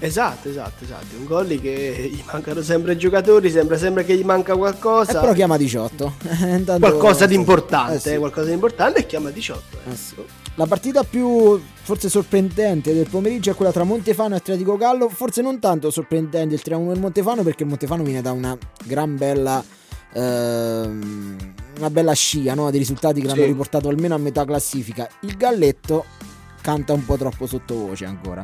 esatto, 0.00 0.48
esatto, 0.48 0.82
esatto. 0.82 1.16
Un 1.16 1.24
gol 1.24 1.46
che 1.60 2.10
gli 2.12 2.22
mancano 2.26 2.60
sempre 2.60 2.96
giocatori, 2.96 3.48
sembra 3.48 3.78
sempre 3.78 4.04
che 4.04 4.16
gli 4.16 4.24
manca 4.24 4.56
qualcosa. 4.56 5.18
Eh, 5.18 5.20
però 5.20 5.32
chiama 5.32 5.56
18. 5.56 6.14
Intanto... 6.42 6.78
Qualcosa 6.80 7.26
di 7.26 7.36
importante, 7.36 7.94
eh 7.94 8.12
sì. 8.12 8.16
qualcosa 8.16 8.48
di 8.48 8.54
importante 8.54 8.98
e 9.00 9.06
chiama 9.06 9.30
18. 9.30 9.78
Eh. 9.88 9.94
Sì. 9.94 10.14
La 10.56 10.66
partita 10.66 11.04
più 11.04 11.58
forse 11.82 12.08
sorprendente 12.08 12.92
del 12.92 13.08
pomeriggio 13.08 13.50
è 13.50 13.54
quella 13.54 13.72
tra 13.72 13.84
Montefano 13.84 14.34
e 14.34 14.38
Atletico 14.38 14.76
Gallo. 14.76 15.08
Forse 15.08 15.40
non 15.40 15.60
tanto 15.60 15.90
sorprendente 15.90 16.56
il 16.56 16.62
3-1 16.62 16.88
del 16.88 17.00
Montefano 17.00 17.42
perché 17.44 17.62
il 17.62 17.68
Montefano 17.68 18.02
viene 18.02 18.20
da 18.20 18.32
una 18.32 18.58
gran 18.84 19.16
bella 19.16 19.64
ehm, 20.12 21.54
una 21.78 21.90
bella 21.90 22.12
scia 22.12 22.54
no? 22.54 22.70
di 22.70 22.78
risultati 22.78 23.20
che 23.20 23.28
sì. 23.28 23.34
l'hanno 23.34 23.46
riportato 23.46 23.88
almeno 23.88 24.14
a 24.14 24.18
metà 24.18 24.44
classifica. 24.44 25.08
Il 25.20 25.36
Galletto 25.36 26.04
canta 26.60 26.92
un 26.92 27.04
po' 27.04 27.16
troppo 27.16 27.46
sottovoce 27.46 28.04
ancora. 28.04 28.42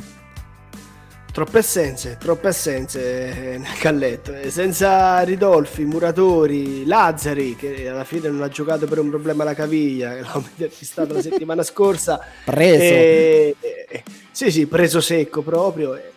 Troppe 1.30 1.58
assenze, 1.58 2.16
troppe 2.18 2.48
assenze 2.48 3.52
eh, 3.52 3.58
nel 3.58 3.78
Galletto. 3.80 4.34
Eh, 4.34 4.50
senza 4.50 5.20
Ridolfi, 5.20 5.84
Muratori, 5.84 6.84
Lazzari, 6.84 7.54
che 7.54 7.88
alla 7.88 8.02
fine 8.02 8.28
non 8.28 8.42
ha 8.42 8.48
giocato 8.48 8.86
per 8.86 8.98
un 8.98 9.08
problema 9.08 9.44
alla 9.44 9.54
caviglia, 9.54 10.14
che 10.14 10.20
l'ho 10.22 10.44
stato 10.80 11.14
la 11.14 11.22
settimana 11.22 11.62
scorsa. 11.62 12.18
Preso. 12.44 12.82
E, 12.82 13.56
e, 13.60 14.02
sì, 14.32 14.50
sì, 14.50 14.66
preso 14.66 15.00
secco 15.00 15.42
proprio. 15.42 15.94
E, 15.94 16.12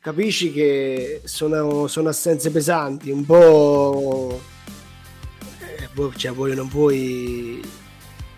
capisci 0.00 0.50
che 0.50 1.20
sono, 1.24 1.86
sono 1.86 2.08
assenze 2.08 2.50
pesanti, 2.50 3.10
un 3.10 3.24
po' 3.24 4.40
cioè 6.16 6.32
vuoi 6.32 6.54
non 6.54 6.68
vuoi 6.68 7.62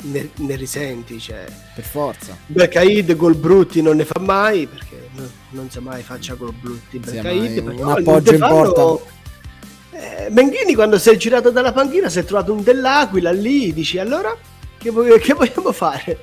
ne, 0.02 0.30
ne 0.34 0.56
risenti. 0.56 1.18
Cioè. 1.18 1.44
Per 1.74 1.84
forza. 1.84 2.36
Bercaid 2.46 3.14
gol 3.16 3.36
brutti 3.36 3.82
non 3.82 3.96
ne 3.96 4.04
fa 4.04 4.20
mai 4.20 4.66
perché 4.66 5.08
non, 5.14 5.30
non 5.50 5.70
sa 5.70 5.80
mai 5.80 6.02
faccia 6.02 6.34
gol 6.34 6.52
brutti. 6.52 6.98
Bercaid, 6.98 7.58
un 7.58 7.90
appoggio 7.90 8.34
importante. 8.34 9.18
Eh, 9.92 10.28
Menghini 10.30 10.74
quando 10.74 10.98
si 10.98 11.10
è 11.10 11.16
girato 11.16 11.50
dalla 11.50 11.72
panchina 11.72 12.08
si 12.08 12.20
è 12.20 12.24
trovato 12.24 12.52
un 12.52 12.62
dell'Aquila 12.62 13.32
lì, 13.32 13.72
dici 13.72 13.98
allora 13.98 14.34
che, 14.78 14.90
che 15.20 15.34
vogliamo 15.34 15.72
fare? 15.72 16.18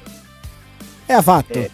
E 1.06 1.13
ha 1.13 1.22
fatto. 1.22 1.53
Eh, 1.53 1.70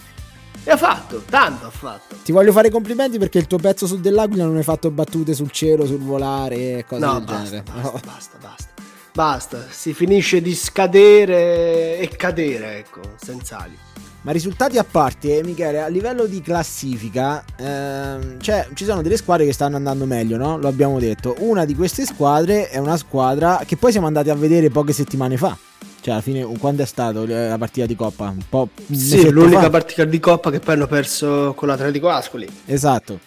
e 0.66 0.72
ha 0.72 0.78
fatto, 0.78 1.24
tanto 1.30 1.66
ha 1.66 1.70
fatto. 1.70 2.16
Ti 2.24 2.32
voglio 2.32 2.52
fare 2.52 2.68
i 2.68 2.72
complimenti 2.72 3.18
perché 3.18 3.38
il 3.38 3.48
tuo 3.48 3.58
pezzo 3.58 3.86
su 3.88 4.00
dell'Aquila 4.00 4.46
non 4.46 4.58
hai 4.58 4.64
fatto 4.64 4.92
battute 4.92 5.34
sul 5.34 5.52
cielo, 5.52 5.86
sul 5.86 6.00
volare 6.00 6.78
e 6.78 6.86
cose 6.88 7.06
no, 7.06 7.14
del 7.14 7.24
basta, 7.24 7.44
genere. 7.44 7.64
Basta, 7.64 7.82
no. 7.82 8.00
basta, 8.06 8.38
basta. 8.40 8.74
Basta, 9.14 9.68
si 9.70 9.94
finisce 9.94 10.42
di 10.42 10.56
scadere 10.56 12.00
e 12.00 12.10
cadere, 12.18 12.78
ecco, 12.80 13.02
senza 13.16 13.60
ali. 13.60 13.78
Ma 14.24 14.32
risultati 14.32 14.80
a 14.80 14.84
parte, 14.84 15.38
eh, 15.38 15.44
Michele, 15.44 15.82
a 15.82 15.88
livello 15.88 16.26
di 16.26 16.42
classifica, 16.42 17.44
ehm, 17.58 18.40
cioè, 18.40 18.68
ci 18.74 18.86
sono 18.86 19.04
delle 19.04 19.18
squadre 19.18 19.46
che 19.46 19.54
stanno 19.54 19.76
andando 19.76 20.06
meglio, 20.06 20.38
no? 20.38 20.58
Lo 20.58 20.68
abbiamo 20.68 20.98
detto. 20.98 21.36
Una 21.40 21.64
di 21.66 21.76
queste 21.76 22.06
squadre 22.06 22.70
è 22.70 22.80
una 22.80 22.98
squadra 22.98 23.62
che 23.68 23.76
poi 23.76 23.92
siamo 23.92 24.08
andati 24.08 24.32
a 24.32 24.36
vedere 24.36 24.70
poche 24.70 24.94
settimane 24.94 25.38
fa. 25.38 25.56
Cioè, 26.00 26.14
alla 26.14 26.24
fine, 26.24 26.44
quando 26.58 26.82
è 26.82 26.86
stata 26.86 27.24
la 27.24 27.58
partita 27.60 27.86
di 27.86 27.96
Coppa? 27.96 28.30
Un 28.30 28.44
po'. 28.50 28.70
Un 28.88 28.96
sì, 28.96 29.30
l'unica 29.30 29.62
fa. 29.62 29.70
partita 29.70 30.06
di 30.06 30.20
Coppa 30.20 30.50
che 30.50 30.60
poi 30.60 30.74
hanno 30.74 30.88
perso 30.88 31.54
con 31.54 31.68
l'Atletico 31.68 32.10
Ascoli. 32.10 32.50
Esatto. 32.66 33.20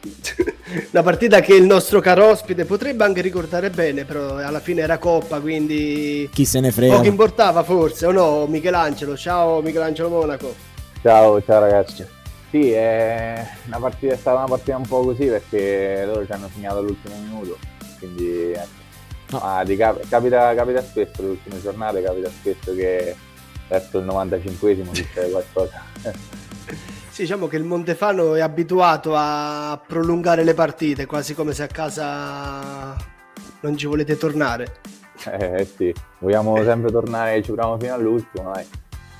Una 0.92 1.02
partita 1.02 1.40
che 1.40 1.54
il 1.54 1.64
nostro 1.64 2.00
caro 2.00 2.26
ospite 2.26 2.64
potrebbe 2.64 3.02
anche 3.04 3.20
ricordare 3.20 3.70
bene, 3.70 4.04
però 4.04 4.36
alla 4.36 4.60
fine 4.60 4.82
era 4.82 4.98
Coppa, 4.98 5.40
quindi... 5.40 6.28
Chi 6.32 6.44
se 6.44 6.60
ne 6.60 6.70
frega. 6.70 6.94
Poco 6.94 7.06
importava 7.06 7.62
forse, 7.64 8.06
o 8.06 8.12
no? 8.12 8.46
Michelangelo, 8.46 9.16
ciao 9.16 9.60
Michelangelo 9.62 10.08
Monaco. 10.08 10.54
Ciao, 11.02 11.42
ciao 11.42 11.60
ragazzi. 11.60 12.06
Sì, 12.50 12.70
è, 12.70 13.46
una 13.66 13.78
partita, 13.78 14.14
è 14.14 14.16
stata 14.16 14.38
una 14.38 14.46
partita 14.48 14.76
un 14.76 14.86
po' 14.86 15.02
così 15.02 15.26
perché 15.26 16.04
loro 16.06 16.24
ci 16.24 16.32
hanno 16.32 16.48
segnato 16.52 16.78
all'ultimo 16.78 17.14
minuto, 17.16 17.58
quindi 17.98 18.52
ecco. 18.52 18.78
No. 19.30 19.38
Ah, 19.40 19.64
capita, 20.08 20.54
capita, 20.54 20.82
spesso, 20.82 21.22
le 21.22 21.28
ultime 21.28 21.60
giornate 21.60 22.02
capita 22.02 22.28
spesso 22.28 22.74
che 22.74 23.14
verso 23.68 23.98
il 23.98 24.06
95esimo 24.06 24.92
succede 24.92 25.30
qualcosa. 25.30 25.82
sì, 27.20 27.26
diciamo 27.26 27.48
che 27.48 27.56
il 27.56 27.64
Montefano 27.64 28.34
è 28.34 28.40
abituato 28.40 29.12
a 29.14 29.78
prolungare 29.86 30.42
le 30.42 30.54
partite, 30.54 31.04
quasi 31.04 31.34
come 31.34 31.52
se 31.52 31.64
a 31.64 31.66
casa 31.66 32.96
non 33.60 33.76
ci 33.76 33.86
volete 33.86 34.16
tornare. 34.16 34.76
Eh 35.26 35.68
sì, 35.76 35.94
vogliamo 36.20 36.62
sempre 36.64 36.90
tornare, 36.90 37.42
ci 37.42 37.52
proviamo 37.52 37.78
fino 37.78 37.92
all'ultimo, 37.92 38.52
dai. 38.52 38.64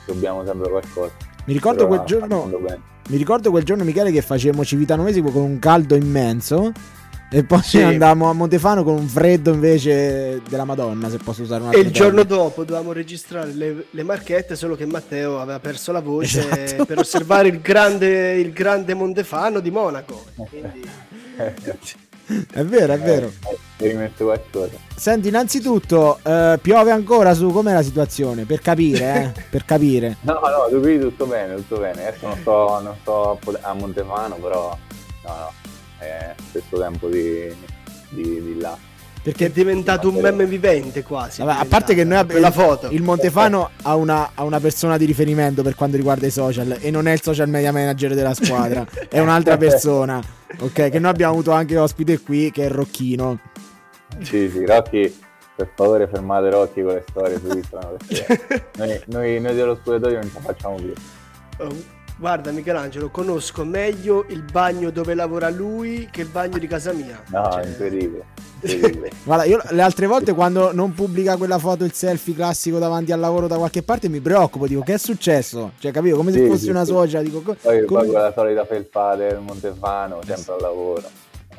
Dobbiamo 0.07 0.47
sempre 0.47 0.71
qualcosa. 0.71 1.13
Mi 1.45 1.53
ricordo 1.53 1.87
Però, 1.87 1.89
quel 1.89 2.07
giorno... 2.07 2.51
Mi 3.09 3.17
ricordo 3.17 3.51
quel 3.51 3.65
giorno, 3.65 3.85
Michele, 3.85 4.13
che 4.13 4.23
facevamo 4.23 4.65
Civitano 4.65 5.03
Mesico 5.03 5.31
con 5.31 5.43
un 5.43 5.59
caldo 5.59 5.95
immenso 5.95 6.73
e 7.33 7.45
poi 7.45 7.63
sì. 7.63 7.81
andavamo 7.81 8.29
a 8.29 8.33
Montefano 8.33 8.83
con 8.83 8.95
un 8.95 9.07
freddo 9.07 9.53
invece 9.53 10.43
della 10.49 10.65
Madonna, 10.65 11.09
se 11.09 11.19
posso 11.19 11.43
usare 11.43 11.63
una 11.63 11.71
E 11.71 11.79
il 11.79 11.93
giorno 11.93 12.25
dopo 12.25 12.65
dovevamo 12.65 12.91
registrare 12.93 13.53
le, 13.53 13.87
le, 13.89 14.03
marchette, 14.03 14.57
solo 14.57 14.75
che 14.75 14.85
Matteo 14.85 15.39
aveva 15.39 15.61
perso 15.61 15.93
la 15.93 16.01
voce 16.01 16.65
esatto. 16.65 16.87
per 16.87 16.99
osservare 16.99 17.47
il 17.47 17.61
grande, 17.61 18.33
il 18.33 18.53
grande 18.53 18.95
Montefano 18.95 19.61
di 19.61 19.71
Monaco. 19.71 20.25
Quindi... 20.49 20.83
è 22.53 22.65
vero, 22.65 22.93
è 22.95 22.99
vero. 22.99 23.33
Eh, 23.77 24.11
qualcosa. 24.17 24.77
Senti, 24.97 25.29
innanzitutto, 25.29 26.19
eh, 26.25 26.59
piove 26.61 26.91
ancora 26.91 27.33
su 27.35 27.53
com'è 27.53 27.73
la 27.73 27.83
situazione? 27.83 28.45
Per 28.45 28.61
capire, 28.61 29.33
eh? 29.37 29.43
per 29.49 29.65
capire. 29.65 30.17
No, 30.23 30.33
no, 30.33 30.67
tu 30.69 30.81
qui 30.81 30.99
tutto 30.99 31.27
bene, 31.27 31.55
tutto 31.55 31.79
bene. 31.79 32.09
Adesso 32.09 32.27
non 32.27 32.37
sto, 32.41 32.81
non 32.83 32.97
sto 33.01 33.39
a 33.61 33.73
Montefano, 33.73 34.35
però 34.35 34.77
no, 35.25 35.33
no 35.33 35.60
è 36.01 36.35
stesso 36.49 36.79
tempo 36.79 37.09
di, 37.09 37.55
di, 38.11 38.43
di 38.43 38.59
là. 38.59 38.77
Perché 39.23 39.47
è 39.47 39.51
diventato 39.51 40.09
un 40.09 40.15
meme 40.15 40.47
vivente 40.47 41.03
quasi. 41.03 41.43
Vabbè, 41.43 41.61
a 41.61 41.67
parte 41.67 41.95
che 41.95 42.05
noi 42.05 42.17
abbiamo 42.17 42.41
la 42.41 42.51
foto. 42.51 42.89
Il 42.91 43.03
Montefano 43.03 43.71
ha 43.83 43.95
una, 43.95 44.31
ha 44.35 44.45
una, 44.45 44.61
persona 44.61 44.97
di 44.97 45.05
riferimento 45.05 45.63
per 45.63 45.75
quanto 45.75 45.97
riguarda 45.97 46.27
i 46.27 46.31
social 46.31 46.79
e 46.81 46.91
non 46.91 47.07
è 47.07 47.13
il 47.13 47.21
social 47.21 47.49
media 47.49 47.71
manager 47.71 48.15
della 48.15 48.33
squadra, 48.33 48.87
è 49.11 49.19
un'altra 49.19 49.59
persona. 49.59 50.23
Ok, 50.61 50.89
che 50.89 50.99
noi 50.99 51.11
abbiamo 51.11 51.35
avuto 51.35 51.51
anche 51.51 51.77
ospite 51.77 52.21
qui 52.21 52.51
che 52.51 52.65
è 52.65 52.69
Rocchino. 52.71 53.39
Sì, 54.23 54.49
sì, 54.49 54.65
Rocchi, 54.65 55.21
per 55.55 55.71
favore 55.75 56.09
fermate 56.09 56.51
Rocchi 56.51 56.83
con 56.83 56.95
le 56.95 57.05
storie 57.07 57.39
su 57.39 57.57
Instagram 57.57 57.97
perché 57.99 58.69
noi, 58.79 59.01
noi, 59.07 59.41
noi 59.41 59.55
dello 59.55 59.75
spogliatoio 59.75 60.19
non 60.19 60.31
ce 60.31 60.35
la 60.35 60.41
facciamo 60.41 60.75
più. 60.77 60.93
Oh 61.59 61.99
Guarda 62.21 62.51
Michelangelo, 62.51 63.09
conosco 63.09 63.65
meglio 63.65 64.27
il 64.29 64.43
bagno 64.43 64.91
dove 64.91 65.15
lavora 65.15 65.49
lui 65.49 66.07
che 66.11 66.21
il 66.21 66.27
bagno 66.27 66.59
di 66.59 66.67
casa 66.67 66.93
mia. 66.93 67.19
No, 67.29 67.49
cioè... 67.51 67.65
incredibile. 67.65 68.25
incredibile. 68.61 69.11
Guarda, 69.25 69.45
io 69.45 69.59
le 69.71 69.81
altre 69.81 70.05
volte 70.05 70.35
quando 70.35 70.71
non 70.75 70.93
pubblica 70.93 71.39
quella 71.39 71.59
foto, 71.59 71.85
il 71.85 71.95
selfie 71.95 72.35
classico 72.35 72.79
davanti 72.79 73.11
al 73.13 73.21
lavoro 73.21 73.47
da 73.47 73.57
qualche 73.57 73.83
parte, 73.83 74.11
mi 74.11 74.21
preoccupo, 74.21 74.67
dico 74.67 74.83
che 74.83 74.93
è 74.93 74.99
successo? 74.99 75.73
Cioè, 75.79 75.93
capito? 75.93 76.17
Come 76.17 76.31
se 76.31 76.41
sì, 76.41 76.47
fosse 76.47 76.65
sì, 76.65 76.69
una 76.69 76.85
socia. 76.85 77.23
Dico, 77.23 77.41
co- 77.41 77.57
poi, 77.59 77.87
come... 77.87 78.03
poi 78.03 78.13
la 78.13 78.33
solita 78.35 78.67
felpata 78.67 79.17
del 79.17 79.39
Montefano, 79.39 80.21
sempre 80.23 80.53
al 80.53 80.61
lavoro. 80.61 81.09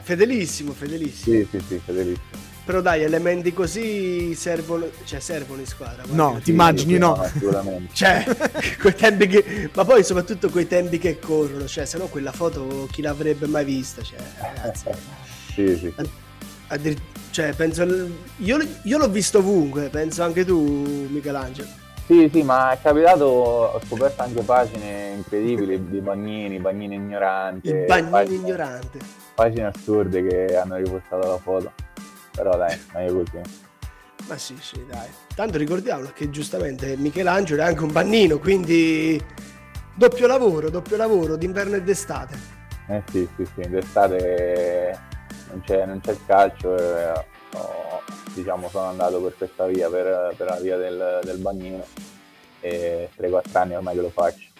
Fedelissimo, 0.03 0.73
fedelissimo. 0.73 1.37
Sì, 1.37 1.47
sì, 1.49 1.59
sì, 1.67 1.81
fedelissimo. 1.83 2.50
Però 2.63 2.79
dai, 2.79 3.01
elementi 3.01 3.53
così 3.53 4.35
servono, 4.35 4.87
cioè 5.03 5.19
servono 5.19 5.61
in 5.61 5.65
squadra. 5.65 6.03
No, 6.05 6.39
ti 6.43 6.51
immagini 6.51 6.97
no? 6.97 7.13
Assolutamente. 7.13 7.93
cioè, 7.93 8.23
quei 8.79 8.93
tempi 8.93 9.27
che... 9.27 9.69
Ma 9.73 9.83
poi 9.83 10.03
soprattutto 10.03 10.49
quei 10.49 10.67
tempi 10.67 10.99
che 10.99 11.17
corrono, 11.17 11.65
cioè, 11.65 11.85
se 11.85 11.97
no 11.97 12.05
quella 12.05 12.31
foto 12.31 12.87
chi 12.91 13.01
l'avrebbe 13.01 13.47
mai 13.47 13.65
vista? 13.65 14.03
Cioè, 14.03 14.19
ragazzi. 14.39 14.85
sì, 15.53 15.75
sì. 15.75 15.93
Addir... 16.67 17.01
Cioè, 17.31 17.53
penso... 17.53 17.83
Io, 18.37 18.57
io 18.83 18.97
l'ho 18.97 19.09
visto 19.09 19.39
ovunque, 19.39 19.89
penso 19.89 20.21
anche 20.21 20.45
tu, 20.45 21.07
Michelangelo. 21.09 21.67
Sì, 22.05 22.29
sì, 22.31 22.43
ma 22.43 22.71
è 22.73 22.79
capitato, 22.79 23.25
ho 23.25 23.81
scoperto 23.87 24.21
anche 24.21 24.41
pagine 24.41 25.13
incredibili 25.15 25.89
di 25.89 25.99
bagnini, 25.99 26.59
bagnini 26.59 26.95
ignoranti. 26.95 27.69
Il 27.69 27.85
pagine, 27.87 28.35
ignorante. 28.35 28.99
Pagine 29.33 29.65
assurde 29.65 30.27
che 30.27 30.57
hanno 30.57 30.75
ripostato 30.75 31.27
la 31.27 31.37
foto 31.37 31.71
però 32.31 32.55
dai, 32.57 32.79
meglio 32.93 33.23
così. 33.23 33.41
Ma 34.27 34.37
sì, 34.37 34.55
sì, 34.59 34.85
dai. 34.85 35.09
Tanto 35.35 35.57
ricordiamolo 35.57 36.11
che 36.13 36.29
giustamente 36.29 36.95
Michelangelo 36.95 37.61
è 37.61 37.65
anche 37.65 37.83
un 37.83 37.91
bannino, 37.91 38.39
quindi 38.39 39.21
doppio 39.93 40.27
lavoro, 40.27 40.69
doppio 40.69 40.97
lavoro 40.97 41.35
d'inverno 41.35 41.75
e 41.75 41.81
d'estate. 41.81 42.59
Eh 42.87 43.03
sì, 43.09 43.27
sì, 43.35 43.47
sì, 43.55 43.69
d'estate 43.69 44.99
non 45.49 45.61
c'è, 45.61 45.85
non 45.85 45.99
c'è 46.01 46.11
il 46.11 46.19
calcio, 46.25 46.77
eh, 46.77 47.25
oh, 47.55 48.01
diciamo 48.33 48.69
sono 48.69 48.85
andato 48.85 49.21
per 49.21 49.35
questa 49.37 49.65
via, 49.67 49.89
per, 49.89 50.33
per 50.35 50.47
la 50.47 50.59
via 50.59 50.77
del, 50.77 51.19
del 51.23 51.37
bagnino 51.37 51.85
e 52.59 53.09
3-4 53.17 53.41
anni 53.53 53.75
ormai 53.75 53.95
che 53.95 54.01
lo 54.01 54.09
faccio. 54.09 54.50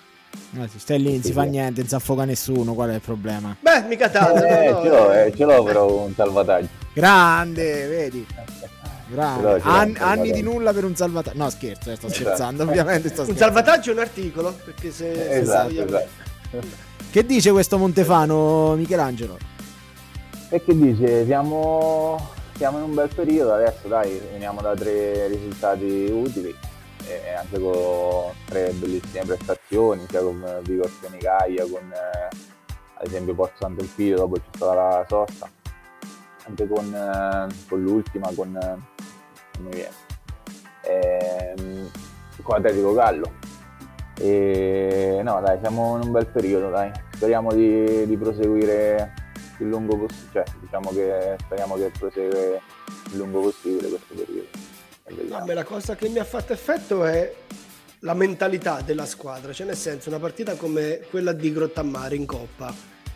No, 0.51 0.67
stai 0.75 1.01
lì, 1.01 1.13
non 1.13 1.23
si 1.23 1.31
fa 1.31 1.43
niente, 1.43 1.79
non 1.79 1.89
si 1.89 1.95
affoga 1.95 2.25
nessuno, 2.25 2.73
qual 2.73 2.89
è 2.89 2.95
il 2.95 3.01
problema? 3.01 3.55
Beh, 3.59 3.83
mica 3.87 4.09
tanto. 4.09 4.43
Eh, 4.43 4.69
no, 4.69 4.81
ce, 4.81 4.89
l'ho, 4.89 5.13
eh, 5.13 5.33
ce 5.35 5.45
l'ho 5.45 5.63
però 5.63 6.03
un 6.03 6.13
salvataggio. 6.13 6.67
Grande, 6.93 7.87
vedi? 7.87 8.25
Grande. 9.07 9.61
An- 9.63 9.95
anni 9.97 10.31
di 10.31 10.41
nulla 10.41 10.73
per 10.73 10.83
un 10.83 10.95
salvataggio. 10.95 11.37
No, 11.37 11.49
scherzo, 11.49 11.91
eh, 11.91 11.95
sto 11.95 12.07
esatto. 12.07 12.23
scherzando, 12.23 12.63
ovviamente. 12.63 13.07
Sto 13.07 13.23
scherzando. 13.23 13.31
Un 13.31 13.37
salvataggio 13.37 13.89
è 13.91 13.93
un 13.93 13.99
articolo, 13.99 14.53
perché 14.65 14.91
se... 14.91 15.39
Esatto, 15.39 15.69
se 15.69 15.83
esatto. 15.83 16.09
Che 17.09 17.25
dice 17.25 17.51
questo 17.51 17.77
Montefano, 17.77 18.75
Michelangelo? 18.75 19.37
E 20.49 20.61
che 20.61 20.77
dice? 20.77 21.25
Siamo, 21.25 22.29
siamo 22.57 22.77
in 22.77 22.83
un 22.83 22.93
bel 22.93 23.09
periodo 23.13 23.53
adesso, 23.53 23.87
dai, 23.87 24.19
veniamo 24.31 24.59
da 24.59 24.73
tre 24.75 25.27
risultati 25.27 26.09
utili 26.13 26.53
e 27.07 27.33
anche 27.33 27.59
con 27.59 28.31
tre 28.45 28.71
bellissime 28.71 29.25
prestazioni, 29.25 30.05
sia 30.09 30.21
con 30.21 30.59
Vigo 30.63 30.87
Senicaia, 30.87 31.63
con 31.63 31.91
eh, 31.91 32.27
ad 32.95 33.05
esempio 33.05 33.33
Porto 33.33 33.55
Sant'Elpidio, 33.59 34.17
dopo 34.17 34.35
c'è 34.35 34.41
stata 34.51 34.73
la 34.73 35.05
sosta, 35.07 35.49
anche 36.45 36.67
con, 36.67 36.93
eh, 36.93 37.47
con 37.67 37.81
l'ultima, 37.81 38.29
con, 38.35 38.55
eh, 39.71 39.89
ehm, 40.81 41.91
con 42.41 42.55
Atletico 42.55 42.93
Gallo. 42.93 43.31
E 44.19 45.21
no 45.23 45.41
dai, 45.41 45.57
siamo 45.59 45.95
in 45.95 46.03
un 46.03 46.11
bel 46.11 46.27
periodo, 46.27 46.69
dai. 46.69 46.91
Speriamo 47.13 47.53
di, 47.53 48.05
di 48.05 48.17
proseguire 48.17 49.13
il 49.59 49.67
lungo 49.67 49.97
possibile, 49.97 50.29
cioè 50.31 50.43
diciamo 50.59 50.91
che 50.91 51.35
speriamo 51.39 51.75
che 51.75 51.91
prosegue 51.97 52.61
il 53.11 53.17
lungo 53.17 53.41
possibile 53.41 53.89
questo 53.89 54.13
periodo. 54.13 54.60
Vabbè, 55.09 55.53
la 55.53 55.63
cosa 55.63 55.95
che 55.95 56.07
mi 56.09 56.19
ha 56.19 56.23
fatto 56.23 56.53
effetto 56.53 57.03
è 57.05 57.33
la 57.99 58.13
mentalità 58.13 58.81
della 58.81 59.05
squadra, 59.05 59.53
cioè 59.53 59.67
nel 59.67 59.75
senso 59.75 60.09
una 60.09 60.19
partita 60.19 60.55
come 60.55 61.01
quella 61.09 61.33
di 61.33 61.51
Grottammare 61.51 62.15
in 62.15 62.25
Coppa, 62.25 62.73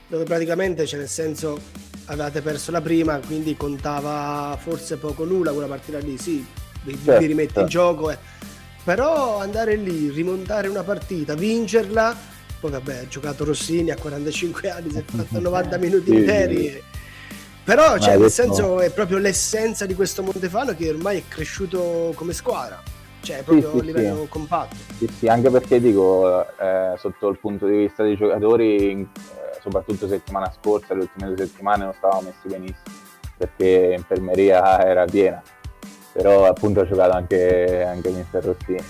dove 0.07 0.23
praticamente, 0.23 0.85
cioè 0.85 0.99
nel 0.99 1.09
senso, 1.09 1.59
avevate 2.05 2.41
perso 2.41 2.71
la 2.71 2.81
prima, 2.81 3.19
quindi 3.19 3.55
contava 3.55 4.57
forse 4.61 4.97
poco 4.97 5.23
nulla 5.25 5.51
quella 5.51 5.67
partita 5.67 5.97
lì, 5.99 6.17
sì, 6.17 6.45
vi, 6.83 6.97
certo, 7.03 7.19
vi 7.19 7.25
rimetti 7.25 7.53
certo. 7.53 7.61
in 7.61 7.67
gioco. 7.67 8.11
Eh. 8.11 8.17
Però 8.83 9.39
andare 9.39 9.75
lì, 9.75 10.09
rimontare 10.09 10.67
una 10.67 10.83
partita, 10.83 11.33
vincerla, 11.33 12.15
poi 12.59 12.71
vabbè, 12.71 12.97
ha 12.97 13.07
giocato 13.07 13.43
Rossini 13.43 13.89
a 13.89 13.95
45 13.95 14.69
anni, 14.69 14.91
si 14.91 14.97
è 14.97 15.03
fatto 15.03 15.39
90 15.39 15.77
minuti 15.77 16.13
interi. 16.13 16.83
Sì. 17.65 17.71
Però, 17.71 17.97
cioè, 17.97 18.17
nel 18.17 18.29
senso, 18.29 18.79
è 18.79 18.91
proprio 18.91 19.17
l'essenza 19.17 19.87
di 19.87 19.95
questo 19.95 20.21
Montefano 20.21 20.75
che 20.75 20.89
ormai 20.89 21.17
è 21.17 21.23
cresciuto 21.27 22.13
come 22.13 22.31
squadra, 22.33 22.79
cioè 23.21 23.41
proprio 23.41 23.71
sì, 23.71 23.79
a 23.79 23.81
livello 23.81 24.27
compatto. 24.29 24.75
Sì, 24.97 25.09
sì, 25.17 25.27
anche 25.27 25.49
perché 25.49 25.81
dico, 25.81 26.45
eh, 26.59 26.93
sotto 26.97 27.27
il 27.27 27.39
punto 27.39 27.65
di 27.65 27.77
vista 27.77 28.03
dei 28.03 28.15
giocatori, 28.15 29.01
eh, 29.01 29.59
soprattutto 29.61 30.07
settimana 30.07 30.53
scorsa, 30.61 30.93
le 30.93 31.01
ultime 31.01 31.33
due 31.33 31.47
settimane 31.47 31.83
non 31.85 31.93
stavamo 31.93 32.21
messi 32.21 32.47
benissimo, 32.47 32.95
perché 33.35 33.89
l'infermeria 33.89 34.85
era 34.85 35.05
piena 35.05 35.41
però 36.15 36.45
appunto 36.45 36.79
ha 36.79 36.87
giocato 36.87 37.11
anche, 37.11 37.83
anche 37.83 38.09
Mister 38.09 38.41
Rossini. 38.41 38.83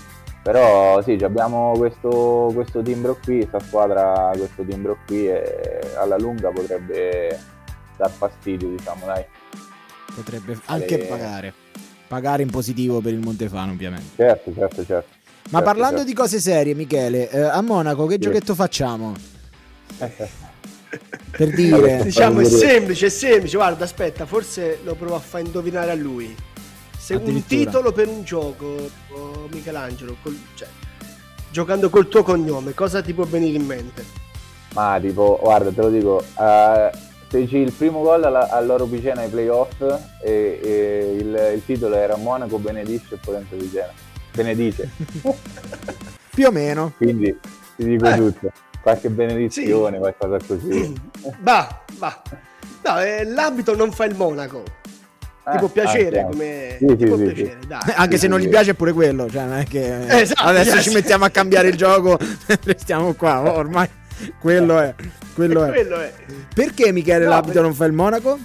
Però 0.44 1.02
sì, 1.02 1.18
abbiamo 1.24 1.72
questo, 1.76 2.52
questo 2.54 2.80
timbro 2.80 3.18
qui, 3.20 3.38
questa 3.38 3.58
squadra, 3.58 4.30
questo 4.36 4.62
timbro 4.62 4.96
qui 5.04 5.28
e 5.28 5.80
alla 5.96 6.16
lunga 6.16 6.50
potrebbe 6.50 7.36
dar 7.96 8.10
fastidio, 8.10 8.68
diciamo, 8.68 9.06
dai. 9.06 9.24
Potrebbe 10.14 10.58
anche 10.66 11.02
e... 11.02 11.06
pagare. 11.06 11.54
Pagare 12.06 12.42
in 12.42 12.50
positivo 12.50 13.00
per 13.00 13.12
il 13.12 13.18
Montefano, 13.18 13.72
ovviamente. 13.72 14.14
Certo, 14.16 14.52
certo, 14.54 14.84
certo. 14.84 15.08
Ma 15.50 15.58
certo, 15.58 15.64
parlando 15.64 15.96
certo. 15.98 16.10
di 16.10 16.14
cose 16.14 16.40
serie, 16.40 16.74
Michele, 16.74 17.30
eh, 17.30 17.40
a 17.40 17.60
Monaco 17.60 18.06
che 18.06 18.14
sì. 18.14 18.20
giochetto 18.20 18.54
facciamo? 18.54 19.14
per 19.98 21.50
dire... 21.54 22.02
Diciamo 22.04 22.40
è 22.40 22.44
semplice, 22.44 23.06
è 23.06 23.10
semplice. 23.10 23.56
Guarda, 23.56 23.84
aspetta, 23.84 24.26
forse 24.26 24.80
lo 24.84 24.94
provo 24.94 25.16
a 25.16 25.20
far 25.20 25.40
indovinare 25.40 25.90
a 25.90 25.94
lui 25.94 26.34
se 27.06 27.14
un 27.14 27.46
titolo 27.46 27.92
per 27.92 28.08
un 28.08 28.24
gioco, 28.24 28.90
oh, 29.10 29.46
Michelangelo, 29.52 30.16
col, 30.24 30.36
cioè, 30.56 30.66
giocando 31.52 31.88
col 31.88 32.08
tuo 32.08 32.24
cognome, 32.24 32.74
cosa 32.74 33.00
ti 33.00 33.12
può 33.12 33.22
venire 33.22 33.56
in 33.56 33.64
mente? 33.64 34.04
Ma 34.72 34.98
tipo, 35.00 35.38
guarda, 35.40 35.70
te 35.70 35.82
lo 35.82 35.90
dico, 35.90 36.24
uh, 36.34 36.90
feci 37.28 37.56
il 37.56 37.72
primo 37.72 38.02
gol 38.02 38.24
alla, 38.24 38.50
all'Oro 38.50 38.86
Picena 38.86 39.22
ai 39.22 39.28
playoff 39.28 39.80
e, 40.22 40.60
e 40.62 41.16
il, 41.18 41.52
il, 41.54 41.62
titolo 41.64 41.94
era 41.96 42.16
Monaco 42.16 42.58
benedice 42.58 43.14
e 43.14 43.18
Potenza 43.18 43.56
Picena. 43.56 43.92
Benedice. 44.32 44.90
Più 46.34 46.46
o 46.46 46.50
meno. 46.50 46.92
Quindi 46.96 47.36
ti 47.76 47.84
dico 47.84 48.06
eh. 48.06 48.16
tutto. 48.16 48.52
Qualche 48.82 49.08
benedizione, 49.10 49.96
sì. 49.96 50.00
qualcosa 50.00 50.38
così. 50.46 50.94
Va, 51.40 51.82
va. 51.98 52.22
No, 52.84 53.00
eh, 53.00 53.24
l'abito 53.24 53.74
non 53.74 53.90
fa 53.90 54.04
il 54.04 54.14
Monaco 54.14 54.62
ti 55.50 55.58
può 55.58 55.68
eh, 55.68 55.70
piacere 55.70 56.20
anche, 56.20 56.32
come 56.32 56.76
sì, 56.78 56.96
ti 56.96 57.06
può 57.06 57.16
piacere, 57.16 57.58
dai. 57.68 57.80
anche 57.94 58.18
se 58.18 58.26
non 58.26 58.40
gli 58.40 58.48
piace 58.48 58.74
pure 58.74 58.92
quello 58.92 59.30
cioè 59.30 59.44
non 59.44 59.58
è 59.58 59.64
che 59.64 60.20
esatto, 60.20 60.42
adesso 60.42 60.80
ci 60.80 60.92
mettiamo 60.92 61.24
a 61.24 61.30
cambiare 61.30 61.68
il 61.68 61.76
gioco 61.76 62.18
restiamo 62.64 63.14
qua 63.14 63.52
ormai 63.52 63.88
quello 64.40 64.78
è 64.78 64.94
quello, 65.34 65.64
è. 65.64 65.68
quello 65.68 65.96
è. 66.00 66.12
perché 66.54 66.92
Michele 66.92 67.24
no, 67.24 67.30
l'abito 67.30 67.52
per... 67.52 67.62
non 67.62 67.74
fa 67.74 67.84
il 67.84 67.92
Monaco? 67.92 68.38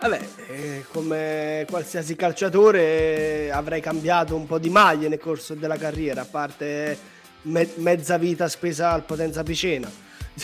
Vabbè, 0.00 0.20
eh, 0.48 0.84
come 0.90 1.66
qualsiasi 1.68 2.16
calciatore 2.16 3.50
avrei 3.52 3.82
cambiato 3.82 4.34
un 4.34 4.46
po' 4.46 4.58
di 4.58 4.70
maglie 4.70 5.08
nel 5.08 5.18
corso 5.18 5.54
della 5.54 5.76
carriera, 5.76 6.22
a 6.22 6.26
parte 6.26 6.96
me- 7.42 7.68
mezza 7.74 8.16
vita 8.16 8.48
spesa 8.48 8.92
al 8.92 9.04
Potenza 9.04 9.42
Picena. 9.42 9.90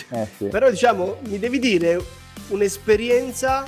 Eh, 0.09 0.27
sì. 0.37 0.45
Però 0.51 0.69
diciamo, 0.69 1.17
mi 1.27 1.39
devi 1.39 1.57
dire 1.57 1.99
un'esperienza 2.49 3.65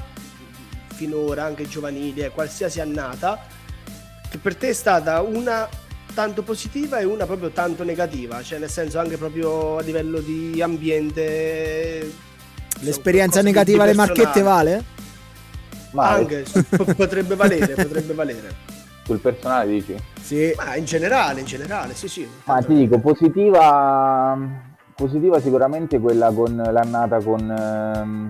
finora, 0.94 1.46
anche 1.46 1.68
giovanili, 1.68 2.22
eh, 2.22 2.30
qualsiasi 2.30 2.80
annata, 2.80 3.48
che 4.30 4.38
per 4.38 4.56
te 4.56 4.70
è 4.70 4.74
stata 4.74 5.22
una 5.22 5.68
tanto 6.20 6.42
positiva 6.42 7.00
e 7.00 7.06
una 7.06 7.26
proprio 7.26 7.50
tanto 7.52 7.86
negativa, 7.86 8.44
cioè 8.44 8.60
nel 8.60 8.70
senso 8.70 9.00
anche 9.00 9.16
proprio 9.16 9.78
a 9.78 9.82
livello 9.82 10.20
di 10.20 10.62
ambiente. 10.62 12.12
L'esperienza 12.82 13.42
negativa 13.42 13.84
alle 13.84 13.94
marchette 13.94 14.42
vale? 14.42 14.84
Ma 15.92 16.10
anche, 16.10 16.44
potrebbe 16.94 17.36
valere, 17.36 17.74
potrebbe 17.74 18.14
valere. 18.14 18.54
Sul 19.06 19.20
personale 19.20 19.68
dici? 19.68 19.96
Sì. 20.22 20.54
Ma 20.58 20.76
in 20.76 20.84
generale, 20.84 21.40
in 21.40 21.46
generale, 21.46 21.96
sì 21.96 22.10
sì. 22.10 22.28
Ma 22.44 22.62
ti 22.62 22.74
dico, 22.74 23.00
positiva, 23.00 24.38
positiva 24.94 25.40
sicuramente 25.40 26.00
quella 26.00 26.32
con 26.32 26.54
l'annata 26.54 27.20
con... 27.22 27.50
Ehm 27.50 28.30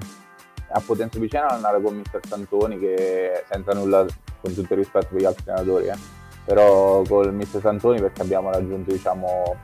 a 0.71 0.81
Potenza 0.81 1.17
Picena 1.17 1.47
andare 1.47 1.81
con 1.81 1.95
Mister 1.95 2.21
Santoni 2.27 2.77
che 2.77 3.43
senza 3.51 3.73
nulla 3.73 4.05
con 4.39 4.53
tutto 4.53 4.73
il 4.73 4.79
rispetto 4.79 5.07
per 5.09 5.19
gli 5.19 5.25
altri 5.25 5.49
allenatori 5.49 5.87
eh. 5.87 6.18
Però 6.49 7.03
il 7.03 7.31
Mister 7.31 7.61
Santoni 7.61 8.01
perché 8.01 8.23
abbiamo 8.23 8.49
raggiunto 8.49 8.91
diciamo 8.91 9.55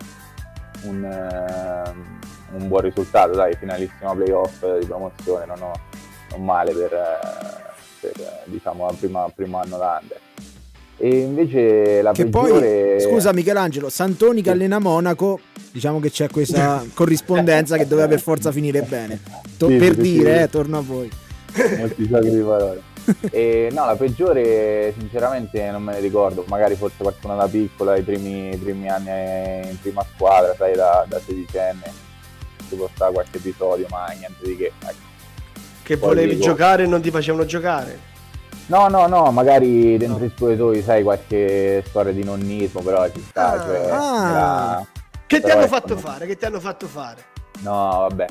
un, 0.84 1.02
uh, 1.02 2.56
un 2.56 2.68
buon 2.68 2.82
risultato 2.82 3.32
dai 3.32 3.56
finalissima 3.56 4.14
playoff 4.14 4.64
di 4.78 4.86
promozione 4.86 5.48
non, 5.48 5.64
ho, 5.64 5.72
non 6.30 6.46
male 6.46 6.74
per, 6.74 6.90
per 8.02 8.12
diciamo 8.44 8.88
il 8.92 8.98
primo, 9.34 9.60
anno 9.60 9.78
da 9.78 10.00
under 10.00 10.20
e 10.98 11.10
invece 11.22 12.04
la 12.04 12.12
che 12.12 12.28
peggiore... 12.28 12.98
poi, 12.98 13.02
scusa 13.02 13.34
Michelangelo, 13.34 13.90
Santoni 13.90 14.44
che 14.44 14.52
allena 14.52 14.78
Monaco, 14.78 15.40
diciamo 15.72 16.00
che 16.00 16.12
c'è 16.12 16.30
questa 16.30 16.86
corrispondenza 16.94 17.78
che 17.78 17.88
doveva 17.88 18.08
per 18.08 18.22
forza 18.22 18.50
finire 18.54 18.82
bene. 18.84 19.20
To- 19.58 19.68
sì, 19.68 19.76
per 19.76 19.96
sì, 19.96 20.02
dire. 20.02 20.44
Eh, 20.44 20.50
torno 20.50 20.78
a 20.78 20.82
voi. 20.82 21.12
Molti 21.80 22.08
giochi 22.08 22.30
di 22.30 22.40
parole. 22.40 22.82
E, 23.30 23.70
no, 23.72 23.86
la 23.86 23.96
peggiore 23.96 24.94
sinceramente 24.98 25.70
non 25.72 25.84
me 25.84 25.94
ne 25.94 26.00
ricordo, 26.00 26.44
magari 26.48 26.76
forse 26.76 26.98
qualcuno 27.04 27.36
da 27.36 27.48
piccola, 27.48 27.96
i 27.96 28.02
primi, 28.02 28.54
i 28.54 28.58
primi 28.58 28.90
anni 28.90 29.70
in 29.70 29.80
prima 29.80 30.06
squadra, 30.14 30.54
sai, 30.56 30.76
da, 30.76 31.06
da 31.08 31.20
sedicenne, 31.20 31.92
ci 32.68 32.76
può 32.76 32.90
stare 32.94 33.14
qualche 33.14 33.38
episodio, 33.38 33.88
ma 33.90 34.08
niente 34.18 34.44
di 34.44 34.56
che. 34.56 34.72
Ecco. 34.80 35.14
Che 35.84 35.98
Poi 35.98 36.10
volevi 36.10 36.36
dico... 36.36 36.46
giocare 36.46 36.84
e 36.84 36.88
non 36.88 37.02
ti 37.02 37.12
facevano 37.12 37.46
giocare? 37.46 38.14
No, 38.68 38.88
no, 38.88 39.06
no, 39.06 39.30
magari 39.30 39.96
dentro 39.98 40.18
no. 40.18 40.26
i 40.26 40.30
spogliatoi 40.30 40.82
sai 40.82 41.04
qualche 41.04 41.84
storia 41.88 42.12
di 42.12 42.24
nonnismo, 42.24 42.82
però 42.82 43.08
ci 43.12 43.22
sta. 43.22 43.52
Ah, 43.52 43.62
cioè, 43.62 43.90
ah. 43.92 44.30
Era... 44.30 44.88
Che 45.28 45.42
ti 45.42 45.52
hanno 45.52 45.62
ecco, 45.62 45.76
fatto 45.76 45.98
fare? 45.98 46.26
Che 46.26 46.36
ti 46.36 46.46
hanno 46.46 46.60
fatto 46.60 46.88
fare? 46.88 47.24
No, 47.60 48.08
vabbè. 48.10 48.26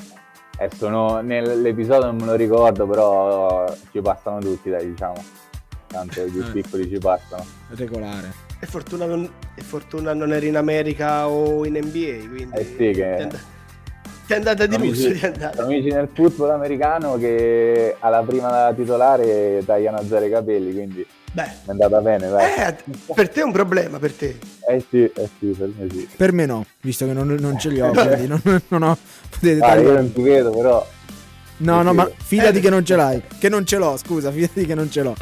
Adesso 0.57 0.89
no, 0.89 1.21
nell'episodio 1.21 2.07
non 2.07 2.17
me 2.17 2.27
lo 2.27 2.35
ricordo, 2.35 2.87
però 2.87 3.73
ci 3.91 4.01
passano 4.01 4.39
tutti, 4.39 4.71
dai, 4.71 4.87
diciamo. 4.87 5.15
Tanto 5.87 6.21
i 6.23 6.31
più 6.31 6.43
eh. 6.43 6.51
piccoli 6.51 6.89
ci 6.89 6.99
passano. 6.99 7.45
Regolare. 7.71 8.33
E 8.61 8.67
fortuna, 8.67 9.05
non, 9.05 9.29
e 9.55 9.63
fortuna 9.63 10.15
non 10.15 10.33
eri 10.33 10.49
in 10.49 10.57
America 10.57 11.29
o 11.29 11.65
in 11.67 11.75
NBA, 11.75 12.29
quindi... 12.29 12.51
Eh 12.53 12.65
sì, 12.65 12.91
che... 12.93 13.29
Ti 14.27 14.33
è 14.33 14.37
andata 14.37 14.65
di 14.65 14.79
lusso. 14.79 15.13
Ti 15.13 15.19
è 15.19 15.27
andata. 15.27 15.63
Amici 15.65 15.89
nel 15.89 16.09
football 16.13 16.51
americano 16.51 17.17
che 17.17 17.97
alla 17.99 18.23
prima 18.23 18.73
titolare 18.75 19.63
tagliano 19.67 19.99
a 19.99 20.05
zero 20.05 20.25
i 20.25 20.31
capelli, 20.31 20.73
quindi 20.73 21.07
Beh. 21.35 21.43
è 21.43 21.71
andata 21.71 22.01
bene. 22.01 22.29
Eh, 22.29 22.77
per 23.13 23.29
te 23.29 23.41
è 23.41 23.43
un 23.43 23.51
problema, 23.51 23.99
per 23.99 24.13
te. 24.13 24.39
Eh 24.69 24.85
sì, 24.89 25.03
eh 25.03 25.29
sì, 25.41 25.47
per 25.47 25.69
me 25.77 25.91
sì. 25.91 26.09
Per 26.17 26.33
me 26.33 26.47
no, 26.47 26.65
visto 26.81 27.07
che 27.07 27.13
non, 27.13 27.27
non 27.41 27.59
ce 27.59 27.71
li 27.71 27.81
ho, 27.81 27.91
quindi 27.91 28.29
non, 28.29 28.41
non 28.69 28.83
ho... 28.83 28.97
Potete 29.29 29.61
ah, 29.61 29.75
io 29.75 29.93
non 29.95 30.13
ti 30.13 30.23
vedo, 30.23 30.51
però... 30.51 30.87
No, 31.57 31.83
no, 31.83 31.93
ma 31.93 32.09
fidati 32.17 32.61
che 32.61 32.71
non 32.71 32.85
ce 32.85 32.95
l'hai. 32.95 33.21
Che 33.37 33.49
non 33.49 33.67
ce 33.67 33.79
l'ho, 33.79 33.97
scusa, 33.97 34.31
fidati 34.31 34.65
che 34.65 34.75
non 34.75 34.89
ce 34.91 35.03
l'ho. 35.03 35.17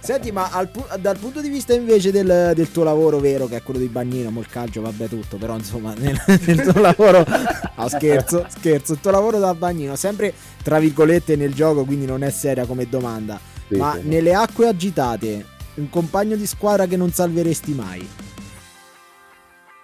Senti, 0.00 0.32
ma 0.32 0.50
al, 0.50 0.70
dal 1.00 1.18
punto 1.18 1.40
di 1.40 1.48
vista 1.48 1.72
invece 1.72 2.10
del, 2.10 2.52
del, 2.54 2.70
tuo 2.70 2.84
lavoro 2.84 3.18
vero, 3.18 3.46
che 3.46 3.56
è 3.56 3.62
quello 3.62 3.80
di 3.80 3.88
bagnino, 3.88 4.30
molcaggio, 4.30 4.82
vabbè 4.82 5.08
tutto, 5.08 5.38
però 5.38 5.54
insomma 5.54 5.94
nel, 5.96 6.18
nel 6.44 6.60
tuo 6.60 6.80
lavoro, 6.80 7.24
no 7.76 7.88
scherzo, 7.88 8.46
scherzo, 8.48 8.92
il 8.92 9.00
tuo 9.00 9.10
lavoro 9.10 9.38
da 9.38 9.54
bagnino, 9.54 9.96
sempre 9.96 10.32
tra 10.62 10.78
virgolette 10.78 11.36
nel 11.36 11.54
gioco, 11.54 11.84
quindi 11.84 12.06
non 12.06 12.22
è 12.22 12.30
seria 12.30 12.64
come 12.64 12.88
domanda, 12.88 13.38
sì, 13.68 13.76
ma 13.76 13.94
sì. 13.94 14.08
nelle 14.08 14.34
acque 14.34 14.68
agitate, 14.68 15.44
un 15.74 15.90
compagno 15.90 16.36
di 16.36 16.46
squadra 16.46 16.86
che 16.86 16.96
non 16.96 17.10
salveresti 17.10 17.74
mai? 17.74 18.08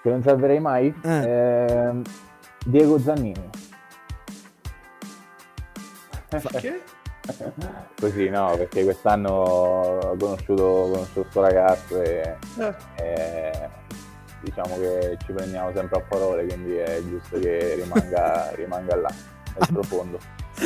Che 0.02 0.10
non 0.10 0.22
salverei 0.22 0.60
mai? 0.60 0.94
Eh. 1.02 1.22
Eh, 1.22 1.92
Diego 2.64 2.98
Zannini. 2.98 3.50
Perché? 6.28 6.82
Così 7.98 8.28
no, 8.28 8.54
perché 8.56 8.84
quest'anno 8.84 9.30
ho 9.30 10.16
conosciuto, 10.16 10.62
ho 10.62 10.90
conosciuto 10.90 11.20
questo 11.22 11.40
ragazzo 11.40 12.02
e, 12.02 12.36
eh. 12.58 12.74
e, 12.96 13.68
diciamo 14.42 14.78
che 14.78 15.16
ci 15.24 15.32
prendiamo 15.32 15.72
sempre 15.74 15.98
a 15.98 16.02
parole, 16.02 16.44
quindi 16.44 16.74
è 16.74 17.02
giusto 17.08 17.38
che 17.38 17.76
rimanga, 17.76 18.50
rimanga 18.56 18.96
là, 18.96 19.14
nel 19.58 19.68
profondo. 19.72 20.18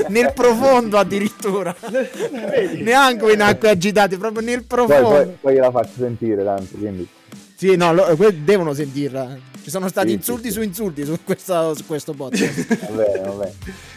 Nel 0.08 0.32
profondo 0.34 0.98
addirittura 0.98 1.74
neanche 2.78 3.32
in 3.32 3.42
acque 3.42 3.70
agitate 3.70 4.16
proprio 4.18 4.46
nel 4.46 4.64
profondo 4.64 5.08
poi, 5.08 5.24
poi, 5.24 5.36
poi 5.40 5.54
gliela 5.54 5.70
faccio 5.70 5.92
sentire 5.96 6.44
tanto 6.44 6.76
quindi 6.76 7.06
sì 7.54 7.76
no 7.76 7.92
lo, 7.92 8.16
devono 8.32 8.74
sentirla 8.74 9.56
ci 9.68 9.74
sono 9.74 9.88
stati 9.88 10.08
sì, 10.08 10.14
insulti 10.14 10.46
sì, 10.48 10.52
su 10.54 10.62
insulti 10.62 11.04
su, 11.04 11.18
questa, 11.22 11.74
su 11.74 11.84
questo 11.84 12.14
podcast. 12.14 12.88
va 12.88 13.02
bene, 13.02 13.20
va 13.20 13.32
bene. 13.32 13.52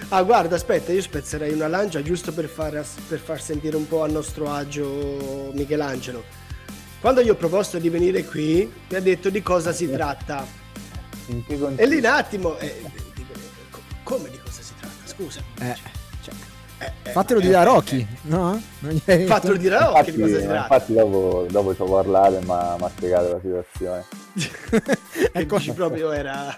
Ah, 0.09 0.21
guarda, 0.21 0.55
aspetta, 0.55 0.91
io 0.91 1.01
spezzerei 1.01 1.53
una 1.53 1.69
lancia 1.69 2.01
giusto 2.01 2.33
per 2.33 2.49
far, 2.49 2.85
per 3.07 3.19
far 3.19 3.41
sentire 3.41 3.77
un 3.77 3.87
po' 3.87 4.03
a 4.03 4.07
nostro 4.07 4.51
agio 4.51 5.49
Michelangelo. 5.53 6.25
quando 6.99 7.23
gli 7.23 7.29
ho 7.29 7.35
proposto 7.35 7.77
di 7.77 7.87
venire 7.87 8.25
qui, 8.25 8.69
mi 8.89 8.95
ha 8.97 8.99
detto 8.99 9.29
di 9.29 9.41
cosa 9.41 9.71
si 9.71 9.89
tratta. 9.89 10.45
e 11.77 11.85
lì 11.85 11.99
un 11.99 12.05
attimo, 12.05 12.57
eh, 12.57 12.81
come 14.03 14.29
di? 14.29 14.40
Scusa. 15.21 15.41
Eh, 15.59 15.75
cioè, 16.23 16.33
eh, 16.79 16.91
eh, 17.03 17.11
Fatelo 17.11 17.39
dire 17.39 17.55
a 17.55 17.63
Rocky, 17.63 18.07
no? 18.23 18.59
Fatelo 19.27 19.55
dire 19.55 19.75
a 19.75 19.85
Rocky 19.85 20.11
di 20.13 20.19
cosa 20.19 20.39
si 20.39 20.45
tratta. 20.47 20.73
Infatti 20.73 20.93
dopo, 20.93 21.45
dopo 21.47 21.75
ci 21.75 21.81
ho 21.83 21.85
parlato 21.85 22.37
e 22.37 22.41
mi 22.43 22.51
ha 22.51 22.89
spiegato 22.89 23.31
la 23.33 23.39
situazione. 23.39 24.05
ecco. 25.31 25.59
proprio 25.75 26.11
era 26.11 26.57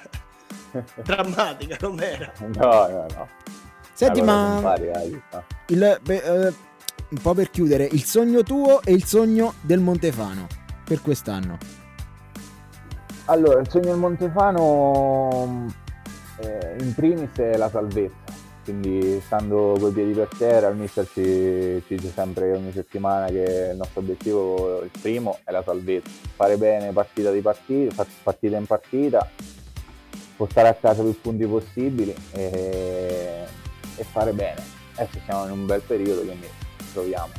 drammatica, 1.03 1.77
non 1.81 2.01
era? 2.01 2.31
No, 2.39 2.87
no, 2.87 3.05
no. 3.13 3.27
Senti, 3.91 4.21
ma 4.21 4.55
impari, 4.55 4.91
il, 5.67 5.99
beh, 6.01 6.15
eh, 6.15 6.53
un 7.09 7.21
po' 7.21 7.33
per 7.33 7.49
chiudere, 7.49 7.83
il 7.91 8.05
sogno 8.05 8.43
tuo 8.43 8.81
e 8.81 8.93
il 8.93 9.03
sogno 9.03 9.55
del 9.59 9.79
Montefano 9.79 10.47
per 10.85 11.01
quest'anno? 11.01 11.57
Allora, 13.25 13.59
il 13.59 13.69
sogno 13.69 13.89
del 13.89 13.97
Montefano 13.97 15.67
eh, 16.37 16.75
in 16.79 16.93
primis 16.93 17.35
è 17.35 17.55
la 17.57 17.69
salvezza, 17.69 18.22
quindi 18.63 19.21
stando 19.25 19.75
coi 19.79 19.91
piedi 19.91 20.13
per 20.13 20.29
terra 20.37 20.69
il 20.69 20.77
mister 20.77 21.05
ci, 21.05 21.83
ci 21.85 21.95
dice 21.95 22.11
sempre 22.13 22.53
ogni 22.53 22.71
settimana 22.71 23.27
che 23.27 23.69
il 23.71 23.77
nostro 23.77 23.99
obiettivo, 23.99 24.81
il 24.81 24.91
primo, 25.01 25.39
è 25.43 25.51
la 25.51 25.61
salvezza, 25.63 26.09
fare 26.35 26.57
bene 26.57 26.91
partita 26.91 27.31
di 27.31 27.41
partita, 27.41 28.05
partita 28.23 28.57
in 28.57 28.65
partita, 28.65 29.29
portare 30.37 30.69
a 30.69 30.73
casa 30.73 31.03
più 31.03 31.19
punti 31.19 31.45
possibili 31.45 32.15
e, 32.31 33.45
e 33.97 34.03
fare 34.03 34.31
bene. 34.31 34.61
Adesso 34.95 35.19
siamo 35.25 35.45
in 35.45 35.51
un 35.51 35.65
bel 35.65 35.81
periodo, 35.81 36.21
quindi 36.21 36.47
troviamo. 36.93 37.31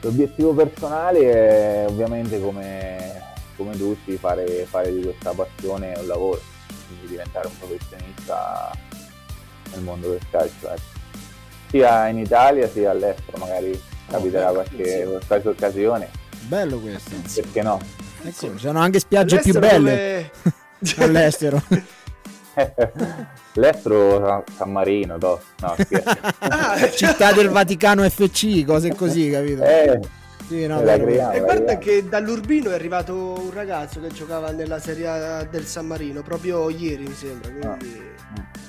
L'obiettivo 0.00 0.54
personale 0.54 1.20
è 1.20 1.86
ovviamente 1.88 2.40
come, 2.40 3.22
come 3.56 3.76
tutti 3.76 4.16
fare, 4.16 4.64
fare, 4.66 4.92
di 4.94 5.02
questa 5.02 5.32
passione 5.32 5.94
un 5.98 6.06
lavoro, 6.06 6.40
quindi 6.86 7.08
diventare 7.08 7.48
un 7.48 7.58
professionista 7.58 8.70
nel 9.72 9.82
mondo 9.82 10.10
del 10.10 10.20
calcio. 10.30 10.70
Ecco. 10.70 10.96
Sia 11.70 12.08
in 12.08 12.18
Italia 12.18 12.68
sia 12.68 12.90
all'estero, 12.90 13.38
magari 13.38 13.80
capiterà 14.08 14.50
qualche, 14.50 15.20
qualche 15.26 15.48
occasione. 15.48 16.08
Bello 16.46 16.78
questo. 16.78 17.14
Perché 17.34 17.62
no? 17.62 17.80
Ecco, 18.22 18.52
ci 18.52 18.58
sono 18.58 18.80
anche 18.80 18.98
spiagge 18.98 19.36
all'estero 19.36 19.58
più 19.60 19.68
belle 19.68 20.30
come... 20.42 20.52
all'estero. 21.04 21.62
L'estero 23.54 24.44
San 24.56 24.72
Marino, 24.72 25.16
no, 25.16 25.40
no 25.60 25.76
ah, 26.38 26.76
Città 26.90 27.32
del 27.32 27.48
Vaticano 27.50 28.08
FC, 28.08 28.64
cose 28.64 28.94
così, 28.94 29.30
capito? 29.30 29.62
Eh, 29.62 30.00
sì, 30.48 30.66
no, 30.66 30.80
creiamo, 30.80 31.32
e 31.32 31.40
guarda 31.40 31.78
che 31.78 32.08
dall'Urbino 32.08 32.70
è 32.70 32.74
arrivato 32.74 33.14
un 33.14 33.52
ragazzo 33.52 34.00
che 34.00 34.08
giocava 34.08 34.50
nella 34.50 34.80
Serie 34.80 35.06
A 35.06 35.44
del 35.44 35.66
San 35.66 35.86
Marino 35.86 36.22
proprio 36.22 36.68
ieri, 36.70 37.04
mi 37.04 37.14
sembra. 37.14 37.50
Quindi... 37.50 38.02
No. 38.34 38.66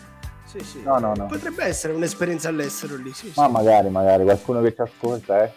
Sì, 0.52 0.60
sì. 0.64 0.82
No, 0.84 0.98
no, 0.98 1.14
no. 1.16 1.28
Potrebbe 1.28 1.64
essere 1.64 1.94
un'esperienza 1.94 2.50
all'estero 2.50 2.96
lì. 2.96 3.12
Sì, 3.14 3.32
Ma 3.36 3.48
magari, 3.48 3.90
magari 3.90 4.24
qualcuno 4.24 4.62
che 4.62 4.74
ci 4.74 4.82
ascolta, 4.82 5.44
eh? 5.44 5.52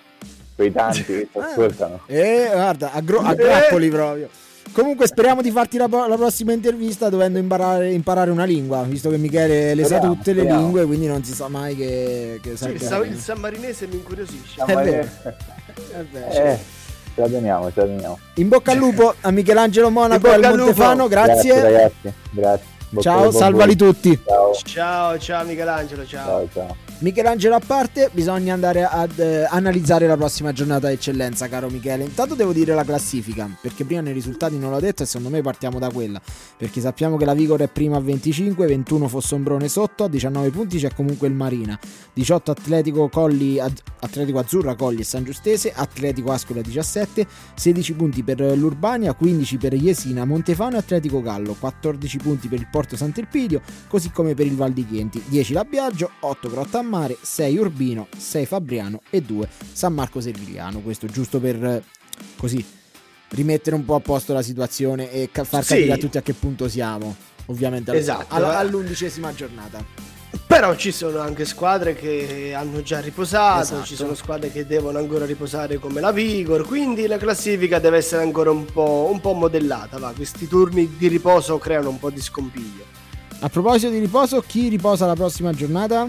Quei 0.54 0.70
tanti 0.70 1.02
che 1.04 1.28
ci 1.32 1.38
ascoltano. 1.38 2.00
Eh, 2.06 2.48
guarda, 2.52 2.92
a, 2.92 3.00
gro- 3.00 3.20
a 3.20 3.34
grappoli 3.34 3.88
proprio. 3.88 4.28
Comunque 4.72 5.06
speriamo 5.06 5.42
di 5.42 5.50
farti 5.50 5.76
la, 5.76 5.86
la 5.88 6.16
prossima 6.16 6.52
intervista 6.52 7.08
dovendo 7.08 7.38
imparare, 7.38 7.92
imparare, 7.92 8.30
una 8.30 8.44
lingua, 8.44 8.82
visto 8.82 9.10
che 9.10 9.16
Michele 9.16 9.74
le 9.74 9.84
speriamo, 9.84 10.12
sa 10.12 10.18
tutte 10.18 10.30
speriamo. 10.32 10.56
le 10.58 10.62
lingue, 10.62 10.86
quindi 10.86 11.06
non 11.06 11.24
si 11.24 11.32
sa 11.34 11.48
mai 11.48 11.74
che, 11.74 12.38
che 12.42 12.56
sì, 12.56 12.66
il, 12.66 13.08
il 13.10 13.18
San 13.18 13.38
Marinese 13.40 13.86
mi 13.86 13.96
incuriosisce. 13.96 14.62
È 14.64 14.74
vero. 14.74 15.08
È 15.92 16.04
vero. 16.10 16.30
Eh, 16.30 16.58
ce 17.14 17.20
la 17.20 17.28
teniamo, 17.28 17.72
ce 17.72 17.80
la 17.80 17.86
teniamo. 17.86 18.18
In 18.34 18.48
bocca 18.48 18.72
al 18.72 18.78
lupo 18.78 19.14
a 19.20 19.30
Michelangelo 19.30 19.90
Monaco 19.90 20.28
e 20.28 20.34
al 20.34 20.56
Montefano, 20.56 21.08
grazie. 21.08 21.54
Grazie 21.54 21.62
ragazzi, 21.62 22.12
grazie. 22.30 22.66
Ciao, 23.00 23.30
salvali 23.30 23.76
tutti. 23.76 24.18
Ciao. 24.24 24.52
ciao, 24.54 25.18
ciao 25.18 25.44
Michelangelo, 25.44 26.04
ciao. 26.06 26.26
ciao, 26.26 26.48
ciao. 26.52 26.76
Michelangelo 27.02 27.56
a 27.56 27.60
parte, 27.66 28.10
bisogna 28.12 28.54
andare 28.54 28.84
ad 28.84 29.18
eh, 29.18 29.44
analizzare 29.50 30.06
la 30.06 30.16
prossima 30.16 30.52
giornata 30.52 30.86
d'eccellenza, 30.86 31.48
caro 31.48 31.68
Michele. 31.68 32.04
Intanto 32.04 32.36
devo 32.36 32.52
dire 32.52 32.76
la 32.76 32.84
classifica, 32.84 33.50
perché 33.60 33.84
prima 33.84 34.02
nei 34.02 34.12
risultati 34.12 34.56
non 34.56 34.70
l'ho 34.70 34.78
detto 34.78 35.02
e 35.02 35.06
secondo 35.06 35.28
me 35.28 35.42
partiamo 35.42 35.80
da 35.80 35.90
quella. 35.90 36.22
Perché 36.56 36.80
sappiamo 36.80 37.16
che 37.16 37.24
la 37.24 37.34
Vigor 37.34 37.58
è 37.58 37.66
prima 37.66 37.96
a 37.96 38.00
25, 38.00 38.68
21 38.68 39.08
Fossombrone 39.08 39.66
sotto, 39.66 40.04
a 40.04 40.08
19 40.08 40.50
punti 40.50 40.78
c'è 40.78 40.94
comunque 40.94 41.26
il 41.26 41.34
Marina, 41.34 41.76
18 42.12 42.52
Atletico 42.52 43.08
Colli, 43.08 43.58
Atletico 43.58 44.38
Azzurra 44.38 44.76
Colli 44.76 45.00
e 45.00 45.04
San 45.04 45.24
Giustese, 45.24 45.72
Atletico 45.74 46.30
Ascoli 46.30 46.60
a 46.60 46.62
17, 46.62 47.26
16 47.56 47.94
punti 47.94 48.22
per 48.22 48.38
l'Urbania, 48.56 49.12
15 49.12 49.56
per 49.56 49.74
Jesina, 49.74 50.24
Montefano 50.24 50.76
e 50.76 50.78
Atletico 50.78 51.20
Gallo, 51.20 51.56
14 51.58 52.18
punti 52.18 52.46
per 52.46 52.60
il 52.60 52.68
Porto 52.70 52.94
Sant'Elpidio, 52.94 53.60
così 53.88 54.12
come 54.12 54.34
per 54.34 54.46
il 54.46 54.54
Val 54.54 54.70
di 54.70 54.86
Chienti, 54.86 55.20
10 55.26 55.52
la 55.52 55.64
Biagio, 55.64 56.08
8 56.20 56.48
Grotta 56.48 56.90
Mare, 56.92 57.16
6 57.18 57.56
Urbino, 57.56 58.08
6 58.14 58.44
Fabriano 58.44 59.00
e 59.08 59.22
2 59.22 59.48
San 59.72 59.94
Marco 59.94 60.20
Servigliano. 60.20 60.80
Questo 60.80 61.06
giusto 61.06 61.40
per 61.40 61.64
eh, 61.64 61.82
così 62.36 62.62
rimettere 63.30 63.74
un 63.74 63.86
po' 63.86 63.94
a 63.94 64.00
posto 64.00 64.34
la 64.34 64.42
situazione 64.42 65.10
e 65.10 65.30
far 65.32 65.64
capire 65.64 65.84
sì. 65.84 65.90
a 65.90 65.96
tutti 65.96 66.18
a 66.18 66.22
che 66.22 66.34
punto 66.34 66.68
siamo, 66.68 67.16
ovviamente 67.46 67.94
esatto. 67.94 68.34
all- 68.34 68.44
all'undicesima 68.44 69.32
giornata. 69.32 69.82
Però 70.46 70.76
ci 70.76 70.92
sono 70.92 71.20
anche 71.20 71.46
squadre 71.46 71.94
che 71.94 72.52
hanno 72.54 72.82
già 72.82 73.00
riposato, 73.00 73.62
esatto. 73.62 73.84
ci 73.84 73.96
sono 73.96 74.14
squadre 74.14 74.52
che 74.52 74.66
devono 74.66 74.98
ancora 74.98 75.24
riposare 75.24 75.78
come 75.78 76.02
la 76.02 76.12
Vigor, 76.12 76.66
quindi 76.66 77.06
la 77.06 77.16
classifica 77.16 77.78
deve 77.78 77.96
essere 77.96 78.22
ancora 78.22 78.50
un 78.50 78.66
po', 78.66 79.08
un 79.10 79.18
po 79.18 79.32
modellata. 79.32 79.98
Va. 79.98 80.12
Questi 80.14 80.46
turni 80.46 80.94
di 80.98 81.08
riposo 81.08 81.56
creano 81.56 81.88
un 81.88 81.98
po' 81.98 82.10
di 82.10 82.20
scompiglio. 82.20 82.84
A 83.40 83.48
proposito 83.48 83.90
di 83.90 83.98
riposo, 83.98 84.42
chi 84.46 84.68
riposa 84.68 85.06
la 85.06 85.14
prossima 85.14 85.52
giornata? 85.52 86.06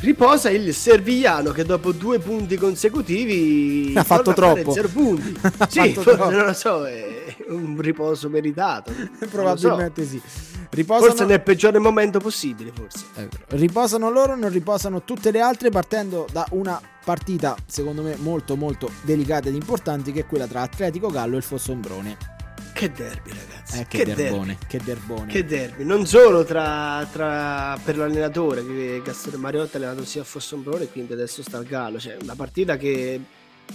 Riposa 0.00 0.50
il 0.50 0.74
Servigliano 0.74 1.50
che 1.52 1.64
dopo 1.64 1.92
due 1.92 2.18
punti 2.18 2.56
consecutivi 2.56 3.92
ha 3.96 4.04
fatto 4.04 4.32
troppo. 4.32 4.72
Zero 4.72 4.88
punti. 4.88 5.34
sì, 5.68 5.92
forse, 5.94 6.16
non 6.30 6.44
lo 6.46 6.52
so, 6.52 6.86
è 6.86 7.36
un 7.48 7.78
riposo 7.80 8.28
meritato. 8.28 8.92
Probabilmente 9.30 10.04
so. 10.04 10.08
sì. 10.08 10.22
Riposano... 10.70 11.08
Forse 11.08 11.24
nel 11.24 11.42
peggiore 11.42 11.78
momento 11.78 12.18
possibile, 12.18 12.72
forse. 12.74 13.04
Riposano 13.48 14.10
loro, 14.10 14.36
non 14.36 14.50
riposano 14.50 15.02
tutte 15.04 15.30
le 15.30 15.40
altre 15.40 15.70
partendo 15.70 16.26
da 16.30 16.46
una 16.50 16.80
partita 17.04 17.54
secondo 17.66 18.02
me 18.02 18.16
molto 18.18 18.56
molto 18.56 18.90
delicata 19.02 19.48
ed 19.48 19.54
importante 19.54 20.10
che 20.10 20.20
è 20.20 20.26
quella 20.26 20.48
tra 20.48 20.62
Atletico 20.62 21.08
Gallo 21.08 21.34
e 21.34 21.38
il 21.38 21.44
Fossombrone. 21.44 22.35
Che 22.76 22.92
derby, 22.92 23.30
ragazzi. 23.30 23.78
Eh, 23.78 23.86
che, 23.86 24.04
che 24.04 24.14
derbone, 24.14 24.46
derby. 24.48 24.66
che 24.66 24.80
derbone. 24.84 25.32
Che 25.32 25.44
derby. 25.46 25.84
Non 25.84 26.04
solo 26.04 26.44
tra, 26.44 27.08
tra, 27.10 27.80
per 27.82 27.96
l'allenatore, 27.96 28.66
che 28.66 29.00
Gastone 29.02 29.38
Mariotta 29.38 29.78
ha 29.78 29.80
allenato 29.80 30.04
sia 30.04 30.20
a 30.20 30.24
Fossombrone, 30.24 30.88
quindi 30.88 31.14
adesso 31.14 31.42
sta 31.42 31.56
al 31.56 31.64
Gallo. 31.64 31.98
Cioè, 31.98 32.18
una 32.20 32.34
partita 32.34 32.76
che 32.76 33.18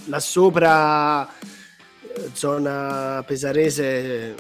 là 0.06 0.20
sopra, 0.20 1.28
eh, 1.28 2.30
zona 2.34 3.24
pesarese, 3.26 4.36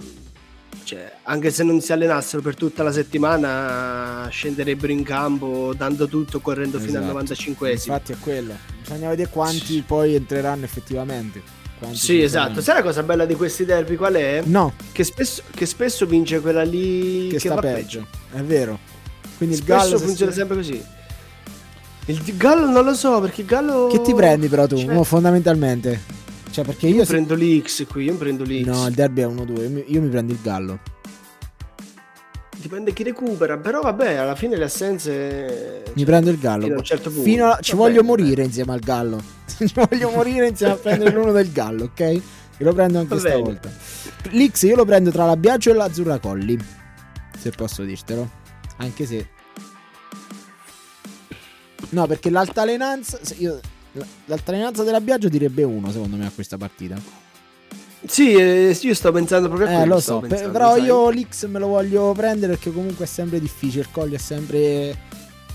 cioè, 0.83 1.11
anche 1.23 1.49
se 1.49 1.63
non 1.63 1.81
si 1.81 1.91
allenassero 1.91 2.43
per 2.43 2.55
tutta 2.55 2.83
la 2.83 2.91
settimana, 2.91 4.27
scenderebbero 4.29 4.91
in 4.91 5.01
campo 5.01 5.73
dando 5.75 6.07
tutto, 6.07 6.39
correndo 6.39 6.77
esatto. 6.77 6.91
fino 6.91 7.01
al 7.03 7.07
95 7.07 7.71
esimo 7.71 7.95
Infatti 7.95 8.13
è 8.13 8.17
quello. 8.19 8.55
Bisogna 8.79 9.09
vedere 9.09 9.29
quanti 9.31 9.81
poi 9.81 10.13
entreranno 10.13 10.65
effettivamente. 10.65 11.41
Sì, 11.91 12.21
esatto. 12.21 12.61
Sai 12.61 12.75
la 12.75 12.81
cosa 12.83 13.03
bella 13.03 13.25
di 13.25 13.35
questi 13.35 13.65
derby 13.65 13.95
qual 13.95 14.13
è? 14.13 14.41
No. 14.45 14.73
Che 14.91 15.03
spesso, 15.03 15.41
che 15.53 15.65
spesso 15.65 16.05
vince 16.05 16.39
quella 16.39 16.63
lì 16.63 17.27
che, 17.27 17.37
che 17.37 17.39
sta 17.39 17.55
peggio. 17.55 18.05
peggio. 18.31 18.37
È 18.37 18.41
vero. 18.41 18.79
Quindi 19.37 19.55
il 19.55 19.63
Gallo 19.63 19.97
funziona 19.97 20.31
si... 20.31 20.37
sempre 20.37 20.55
così. 20.55 20.83
Il 22.05 22.37
Gallo 22.37 22.69
non 22.69 22.83
lo 22.83 22.93
so 22.93 23.19
perché 23.19 23.41
il 23.41 23.47
Gallo. 23.47 23.87
Che 23.87 24.01
ti 24.01 24.13
prendi 24.13 24.47
però 24.47 24.67
tu? 24.67 24.77
Cioè... 24.77 24.93
No, 24.93 25.03
fondamentalmente. 25.03 26.19
Cioè, 26.51 26.65
perché 26.65 26.87
io. 26.87 26.97
Io 26.97 27.05
se... 27.05 27.11
prendo 27.11 27.35
l'X 27.35 27.87
qui, 27.87 28.05
io 28.05 28.15
prendo 28.15 28.43
l'X. 28.43 28.65
No, 28.65 28.87
il 28.87 28.93
derby 28.93 29.21
è 29.21 29.27
1-2. 29.27 29.83
Io 29.87 30.01
mi 30.01 30.09
prendo 30.09 30.33
il 30.33 30.39
Gallo. 30.41 30.79
Dipende 32.57 32.93
chi 32.93 33.01
recupera, 33.01 33.57
però 33.57 33.81
vabbè, 33.81 34.15
alla 34.15 34.35
fine 34.35 34.55
le 34.55 34.65
assenze. 34.65 35.83
Mi 35.93 36.01
cioè, 36.01 36.05
prendo 36.05 36.29
il 36.29 36.37
Gallo. 36.37 36.63
Fino 36.63 36.75
a 36.75 36.77
un 36.77 36.83
certo 36.83 37.09
punto. 37.09 37.23
Fino 37.23 37.47
a... 37.47 37.57
Ci 37.59 37.71
vabbè, 37.71 37.83
voglio 37.83 38.03
morire 38.03 38.29
vabbè. 38.29 38.43
insieme 38.43 38.73
al 38.73 38.79
Gallo. 38.79 39.23
ci 39.67 39.73
voglio 39.75 40.09
morire 40.09 40.47
insieme 40.47 40.73
a 40.73 40.75
prendere 40.77 41.11
l'uno 41.11 41.31
del 41.31 41.51
Gallo, 41.51 41.85
ok? 41.85 41.99
E 41.99 42.23
lo 42.57 42.73
prendo 42.73 42.99
anche 42.99 43.17
stavolta. 43.19 43.69
L'X 44.31 44.61
io 44.63 44.75
lo 44.75 44.85
prendo 44.85 45.11
tra 45.11 45.25
la 45.25 45.37
Biagio 45.37 45.71
e 45.71 45.73
l'Azzurra 45.73 46.19
Colli. 46.19 46.57
Se 47.37 47.49
posso 47.51 47.83
dirtelo. 47.83 48.29
Anche 48.77 49.05
se. 49.05 49.27
No, 51.89 52.07
perché 52.07 52.29
l'altalenanza. 52.29 53.19
Io, 53.37 53.59
l'altalenanza 54.25 54.83
della 54.83 55.01
Biagio 55.01 55.27
direbbe 55.27 55.63
uno, 55.63 55.91
secondo 55.91 56.17
me, 56.17 56.27
a 56.27 56.31
questa 56.33 56.57
partita. 56.57 56.99
Sì, 58.05 58.33
eh, 58.33 58.77
io 58.79 58.93
sto 58.93 59.11
pensando 59.11 59.47
proprio 59.47 59.67
a 59.67 59.71
quello. 59.71 59.83
Eh, 59.83 59.87
lo 59.95 59.99
so, 59.99 60.19
pensando, 60.19 60.51
però 60.51 60.75
sai. 60.75 60.83
io 60.83 61.09
l'X 61.09 61.45
me 61.47 61.59
lo 61.59 61.67
voglio 61.67 62.11
prendere 62.13 62.53
perché 62.53 62.71
comunque 62.71 63.05
è 63.05 63.07
sempre 63.07 63.39
difficile. 63.39 63.81
Il 63.81 63.91
Colli 63.91 64.15
è 64.15 64.19
sempre. 64.19 65.09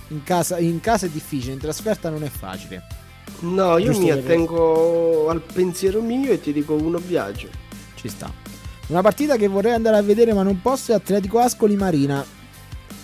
In 0.09 0.23
casa, 0.23 0.59
in 0.59 0.81
casa 0.81 1.07
è 1.07 1.09
difficile, 1.09 1.53
in 1.53 1.59
trasferta 1.59 2.11
non 2.11 2.23
è 2.23 2.29
facile. 2.29 3.05
No, 3.41 3.79
io 3.79 3.97
mi 3.99 4.11
attengo 4.11 5.29
al 5.29 5.41
pensiero 5.41 6.01
mio 6.01 6.33
e 6.33 6.41
ti 6.41 6.53
dico 6.53 6.75
uno 6.75 6.99
Biagio. 6.99 7.49
Ci 7.95 8.09
sta. 8.09 8.33
Una 8.89 9.03
partita 9.03 9.37
che 9.37 9.49
vorrei 9.49 9.73
andare 9.73 9.97
a 9.97 10.03
vedere 10.03 10.33
ma 10.33 10.43
non 10.43 10.61
posso 10.63 10.93
è 10.93 10.95
Atletico 10.95 11.39
Ascoli 11.39 11.77
Marina. 11.77 12.25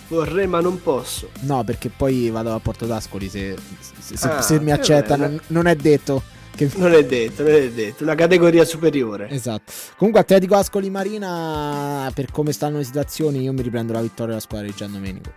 Vorrei 0.07 0.47
ma 0.47 0.59
non 0.61 0.81
posso. 0.81 1.29
No, 1.41 1.63
perché 1.63 1.89
poi 1.89 2.29
vado 2.29 2.53
a 2.53 2.59
Porto 2.59 2.85
d'Ascoli 2.85 3.29
se, 3.29 3.55
se, 3.79 4.17
se, 4.17 4.27
ah, 4.27 4.41
se 4.41 4.59
mi 4.59 4.71
accetta, 4.71 5.15
non, 5.15 5.39
non 5.47 5.67
è 5.67 5.75
detto. 5.75 6.21
Che... 6.55 6.69
Non 6.75 6.93
è 6.93 7.03
detto, 7.03 7.41
non 7.41 7.51
è 7.51 7.71
detto, 7.71 8.03
una 8.03 8.13
categoria 8.13 8.63
superiore. 8.63 9.27
Esatto. 9.29 9.71
Comunque 9.97 10.21
Atletico 10.21 10.55
Ascoli 10.55 10.89
Marina, 10.89 12.11
per 12.13 12.31
come 12.31 12.51
stanno 12.51 12.77
le 12.77 12.83
situazioni, 12.83 13.41
io 13.41 13.53
mi 13.53 13.63
riprendo 13.63 13.91
la 13.93 14.01
vittoria 14.01 14.27
della 14.27 14.39
squadra 14.39 14.67
di 14.67 14.73
Gian 14.75 14.91
Domenico. 14.91 15.33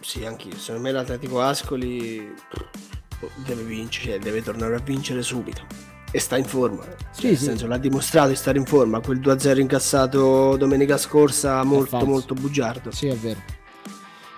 Sì, 0.00 0.24
anch'io. 0.24 0.56
Secondo 0.56 0.82
me 0.82 0.92
l'Atletico 0.92 1.40
Ascoli 1.40 2.32
deve 3.36 3.62
vincere, 3.62 4.12
cioè 4.12 4.18
deve 4.18 4.42
tornare 4.42 4.74
a 4.74 4.80
vincere 4.80 5.22
subito. 5.22 5.62
E 6.10 6.18
sta 6.20 6.36
in 6.36 6.44
forma. 6.44 6.82
Sì, 7.10 7.20
cioè, 7.20 7.30
nel 7.30 7.38
sì. 7.38 7.44
senso, 7.44 7.66
l'ha 7.66 7.78
dimostrato 7.78 8.28
di 8.28 8.36
stare 8.36 8.58
in 8.58 8.64
forma. 8.64 9.00
Quel 9.00 9.18
2-0 9.18 9.58
incassato 9.58 10.56
domenica 10.56 10.96
scorsa, 10.96 11.62
molto, 11.64 12.04
molto 12.04 12.34
bugiardo. 12.34 12.90
Sì, 12.92 13.08
è 13.08 13.16
vero. 13.16 13.42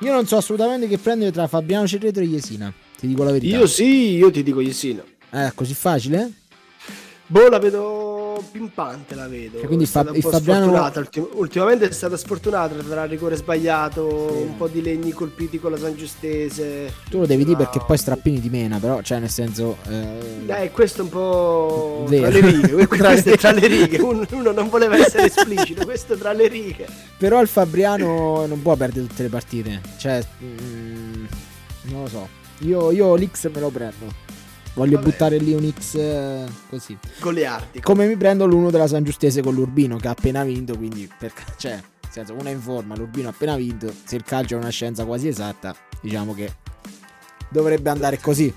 Io 0.01 0.13
non 0.13 0.27
so 0.27 0.37
assolutamente 0.37 0.89
che 0.89 0.99
prendere 0.99 1.33
tra 1.33 1.47
Fabiano 1.47 1.87
Cerretro 1.87 2.23
e 2.23 2.27
Jesina. 2.27 2.73
Ti 2.99 3.07
dico 3.07 3.25
la 3.25 3.33
verità. 3.33 3.57
Io 3.57 3.67
sì, 3.67 4.17
io 4.17 4.31
ti 4.31 4.43
dico 4.43 4.61
Jesina. 4.61 5.03
Eh, 5.31 5.53
così 5.55 5.75
facile? 5.75 6.33
Boh, 7.27 7.49
la 7.49 7.59
vedo 7.59 8.16
pimpante, 8.51 9.15
la 9.15 9.29
vedo. 9.29 9.59
Cioè, 9.59 9.67
quindi 9.67 9.87
fa- 9.87 10.09
il 10.13 10.23
Fabiano... 10.23 10.91
Ultim- 10.95 11.29
ultimamente 11.33 11.89
è 11.89 11.93
stata 11.93 12.17
sfortunata 12.17 12.75
tra 12.75 13.05
rigore 13.05 13.37
sbagliato, 13.37 14.33
sì. 14.33 14.43
un 14.43 14.57
po' 14.57 14.69
di 14.69 14.83
legni 14.83 15.13
colpiti 15.13 15.59
con 15.59 15.71
la 15.71 15.79
San 15.79 15.95
Giustese. 15.95 16.93
Tu 17.11 17.19
lo 17.19 17.27
devi 17.27 17.43
no. 17.43 17.49
dire 17.49 17.59
perché 17.59 17.81
poi 17.87 17.99
strappini 17.99 18.41
di 18.41 18.49
mena, 18.49 18.79
però, 18.79 19.03
cioè 19.03 19.19
nel 19.19 19.31
senso... 19.31 19.77
Eh... 19.89 20.45
Dai, 20.45 20.71
questo 20.71 21.01
è 21.01 21.05
un 21.05 21.11
po' 21.11 22.05
Vero. 22.09 22.31
tra 22.31 22.41
le 22.41 22.51
righe, 22.51 22.87
questo 22.89 23.31
è 23.31 23.37
tra 23.37 23.53
le 23.53 23.67
righe, 23.67 23.99
uno, 23.99 24.27
uno 24.31 24.53
non 24.53 24.69
voleva 24.69 24.97
essere 24.97 25.27
esplicito, 25.27 25.85
questo 25.85 26.15
è 26.15 26.17
tra 26.19 26.33
le 26.33 26.49
righe. 26.49 26.87
Però 27.19 27.41
il 27.41 27.49
Fabriano 27.49 28.47
non 28.47 28.61
può 28.63 28.75
perdere 28.77 29.07
tutte 29.07 29.23
le 29.23 29.29
partite, 29.29 29.81
cioè... 29.99 30.25
Mm, 30.43 31.25
non 31.83 32.03
lo 32.03 32.09
so. 32.09 32.29
Io, 32.61 32.91
io 32.91 33.15
l'X 33.17 33.51
me 33.51 33.61
lo 33.61 33.69
prendo. 33.69 34.26
Voglio 34.77 34.97
Vabbè. 34.97 35.11
buttare 35.11 35.39
lì 35.39 35.55
un 35.55 35.73
X 35.73 35.95
eh, 35.95 36.45
così. 36.69 36.99
Goliardico. 37.19 37.91
Come 37.91 38.07
mi 38.07 38.15
prendo 38.15 38.45
l'uno 38.45 38.71
della 38.71 38.87
San 38.87 39.05
Giustese 39.05 39.41
con 39.41 39.55
l'Urbino 39.55 39.97
che 39.97 40.07
ha 40.07 40.11
appena 40.11 40.45
vinto, 40.45 40.77
quindi 40.77 41.11
per, 41.19 41.33
cioè, 41.57 41.73
nel 41.73 42.11
senso, 42.11 42.35
uno 42.35 42.45
è 42.45 42.53
in 42.53 42.61
forma, 42.61 42.95
l'Urbino 42.95 43.29
ha 43.29 43.31
appena 43.31 43.57
vinto. 43.57 43.91
Se 44.05 44.17
il 44.17 44.23
calcio 44.23 44.55
è 44.55 44.59
una 44.59 44.69
scienza 44.69 45.07
quasi 45.07 45.29
esatta, 45.29 45.75
diciamo 46.03 46.35
che 46.35 46.57
dovrebbe 47.49 47.89
andare 47.89 48.21
così. 48.21 48.53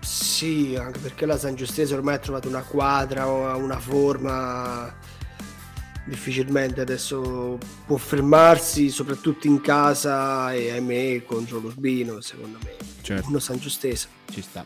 Sì, 0.00 0.76
anche 0.78 0.98
perché 0.98 1.24
la 1.24 1.38
San 1.38 1.54
Giustese 1.54 1.94
ormai 1.94 2.16
ha 2.16 2.18
trovato 2.18 2.48
una 2.48 2.62
quadra, 2.62 3.24
una 3.26 3.80
forma 3.80 4.94
difficilmente 6.04 6.82
adesso 6.82 7.58
può 7.86 7.96
fermarsi, 7.96 8.90
soprattutto 8.90 9.46
in 9.46 9.62
casa 9.62 10.52
e 10.52 10.72
ahimè 10.72 11.24
contro 11.24 11.58
l'Urbino, 11.58 12.20
secondo 12.20 12.58
me. 12.62 12.95
Certo. 13.06 13.28
Uno 13.28 13.38
San 13.38 13.58
Giustese. 13.58 14.08
Ci 14.28 14.42
sta. 14.42 14.64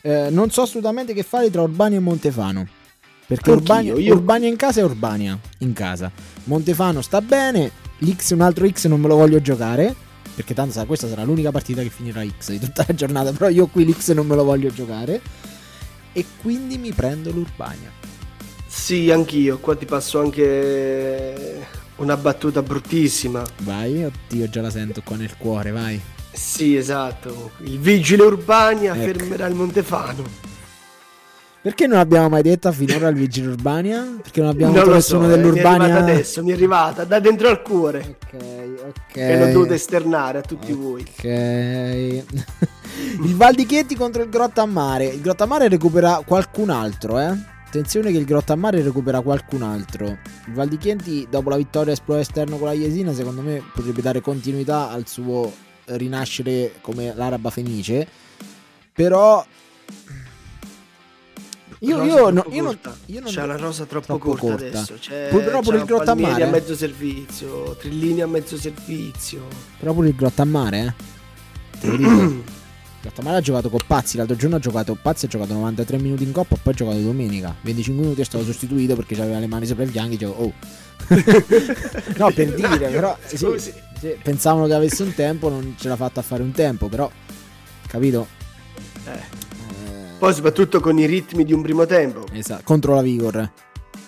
Eh, 0.00 0.30
non 0.30 0.50
so 0.50 0.62
assolutamente 0.62 1.12
che 1.12 1.22
fare 1.22 1.50
tra 1.50 1.60
Urbania 1.60 1.98
e 1.98 2.00
Montefano. 2.00 2.66
Perché 3.26 3.50
Urbania, 3.50 3.94
io... 3.94 4.14
Urbania 4.14 4.48
in 4.48 4.56
casa 4.56 4.80
e 4.80 4.84
Urbania 4.84 5.38
in 5.58 5.74
casa. 5.74 6.10
Montefano 6.44 7.02
sta 7.02 7.20
bene, 7.20 7.70
l'X 7.98 8.30
un 8.30 8.40
altro 8.40 8.66
X 8.66 8.86
non 8.86 8.98
me 8.98 9.08
lo 9.08 9.16
voglio 9.16 9.42
giocare. 9.42 9.94
Perché 10.34 10.54
tanto 10.54 10.72
sa, 10.72 10.86
questa 10.86 11.06
sarà 11.06 11.22
l'unica 11.24 11.50
partita 11.50 11.82
che 11.82 11.90
finirà 11.90 12.24
X 12.26 12.48
di 12.48 12.58
tutta 12.58 12.82
la 12.88 12.94
giornata. 12.94 13.30
Però 13.30 13.50
io 13.50 13.66
qui 13.66 13.84
l'X 13.84 14.12
non 14.12 14.26
me 14.26 14.36
lo 14.36 14.44
voglio 14.44 14.72
giocare. 14.72 15.20
E 16.14 16.24
quindi 16.40 16.78
mi 16.78 16.92
prendo 16.92 17.30
l'Urbania. 17.30 17.90
Sì, 18.66 19.10
anch'io. 19.10 19.58
Qua 19.58 19.76
ti 19.76 19.84
passo 19.84 20.18
anche 20.18 21.66
una 21.96 22.16
battuta 22.16 22.62
bruttissima. 22.62 23.44
Vai, 23.60 24.02
oddio, 24.02 24.48
già 24.48 24.62
la 24.62 24.70
sento 24.70 25.02
qua 25.04 25.16
nel 25.16 25.36
cuore, 25.36 25.70
vai. 25.72 26.00
Sì, 26.32 26.76
esatto. 26.76 27.52
Il 27.58 27.78
vigile 27.78 28.22
Urbania 28.22 28.94
ecco. 28.94 29.04
fermerà 29.04 29.46
il 29.46 29.54
Montefano. 29.54 30.50
Perché 31.62 31.86
non 31.86 31.98
abbiamo 31.98 32.28
mai 32.28 32.42
detto 32.42 32.72
finora 32.72 33.06
il 33.06 33.14
vigile 33.14 33.50
Urbania? 33.50 34.16
Perché 34.20 34.40
non 34.40 34.48
abbiamo 34.48 34.74
non 34.74 34.88
nessuno 34.88 35.28
so, 35.28 35.28
dell'Urbania. 35.28 35.86
Mi 35.86 35.92
è 35.92 35.92
adesso, 35.92 36.42
mi 36.42 36.50
è 36.50 36.54
arrivata 36.54 37.04
da 37.04 37.20
dentro 37.20 37.48
al 37.48 37.62
cuore. 37.62 38.16
Ok, 38.24 38.42
ok. 38.88 39.16
E 39.16 39.38
l'ho 39.38 39.52
dovuto 39.52 39.72
esternare 39.72 40.38
a 40.38 40.40
tutti 40.40 40.72
okay. 40.72 40.82
voi. 40.82 41.06
Ok. 41.08 42.24
il 43.24 43.36
Val 43.36 43.54
di 43.54 43.64
Chieti 43.64 43.94
contro 43.94 44.24
il 44.24 44.28
Grottammare. 44.28 45.04
Il 45.04 45.20
Grottammare 45.20 45.68
recupera 45.68 46.20
qualcun 46.26 46.70
altro, 46.70 47.20
eh? 47.20 47.32
Attenzione 47.64 48.10
che 48.10 48.18
il 48.18 48.24
Grottammare 48.24 48.82
recupera 48.82 49.20
qualcun 49.20 49.62
altro. 49.62 50.06
Il 50.46 50.54
Val 50.54 50.68
di 50.68 50.78
Chieti, 50.78 51.28
dopo 51.30 51.48
la 51.48 51.56
vittoria 51.56 51.92
esploso 51.92 52.22
esterno 52.22 52.56
con 52.56 52.66
la 52.66 52.74
Jesina, 52.74 53.14
secondo 53.14 53.40
me 53.40 53.62
potrebbe 53.72 54.02
dare 54.02 54.20
continuità 54.20 54.90
al 54.90 55.06
suo 55.06 55.70
rinascere 55.86 56.74
come 56.80 57.14
l'Araba 57.14 57.50
Fenice. 57.50 58.06
Però 58.92 59.44
io, 61.84 62.04
io, 62.04 62.30
no, 62.30 62.44
io, 62.50 62.62
non, 62.62 62.78
io 63.06 63.20
non 63.20 63.28
c'è 63.28 63.44
la 63.44 63.56
rosa 63.56 63.86
troppo, 63.86 64.06
troppo 64.06 64.36
corta, 64.36 64.46
corta, 64.46 64.66
adesso 64.66 64.94
c'è, 65.00 65.28
però 65.30 65.60
pure 65.60 65.78
il 65.78 65.84
Grottammare 65.84 66.44
a 66.44 66.48
mezzo 66.48 66.76
servizio 66.76 67.74
Trillini 67.74 68.20
a 68.20 68.28
mezzo 68.28 68.56
servizio. 68.56 69.48
Però 69.80 69.92
pure 69.92 70.08
il 70.08 70.14
Grottammare 70.14 70.78
eh. 70.78 71.80
Te 71.80 71.86
lo 71.88 71.96
dico. 71.96 72.60
Grottammare 73.02 73.38
ha 73.38 73.40
giocato 73.40 73.68
con 73.68 73.80
Pazzi 73.84 74.16
l'altro 74.16 74.36
giorno 74.36 74.56
ha 74.56 74.58
giocato 74.60 74.96
Pazzi 75.00 75.24
ha 75.24 75.28
giocato 75.28 75.54
93 75.54 75.98
minuti 75.98 76.22
in 76.22 76.30
coppa 76.30 76.54
poi 76.54 76.72
ha 76.72 76.76
giocato 76.76 77.00
domenica. 77.00 77.52
25 77.62 78.00
minuti 78.00 78.20
è 78.20 78.24
stato 78.24 78.44
sostituito 78.44 78.94
perché 78.94 79.20
aveva 79.20 79.40
le 79.40 79.48
mani 79.48 79.66
sopra 79.66 79.82
i 79.82 79.88
fianchi 79.88 80.10
dicevo 80.10 80.34
oh. 80.34 80.52
No 82.16 82.30
per 82.30 82.54
dire 82.54 82.90
però 82.90 83.18
sì, 83.26 83.36
sì, 84.02 84.16
pensavano 84.20 84.66
che 84.66 84.74
avesse 84.74 85.04
un 85.04 85.14
tempo 85.14 85.48
non 85.48 85.76
ce 85.78 85.88
l'ha 85.88 85.96
fatta 85.96 86.18
a 86.20 86.22
fare 86.24 86.42
un 86.42 86.50
tempo 86.50 86.88
però 86.88 87.08
capito 87.86 88.26
eh 89.06 89.42
poi 90.22 90.34
soprattutto 90.34 90.78
con 90.78 91.00
i 91.00 91.06
ritmi 91.06 91.44
di 91.44 91.52
un 91.52 91.62
primo 91.62 91.84
tempo. 91.84 92.24
Esatto, 92.30 92.62
contro 92.62 92.94
la 92.94 93.02
Vigor. 93.02 93.50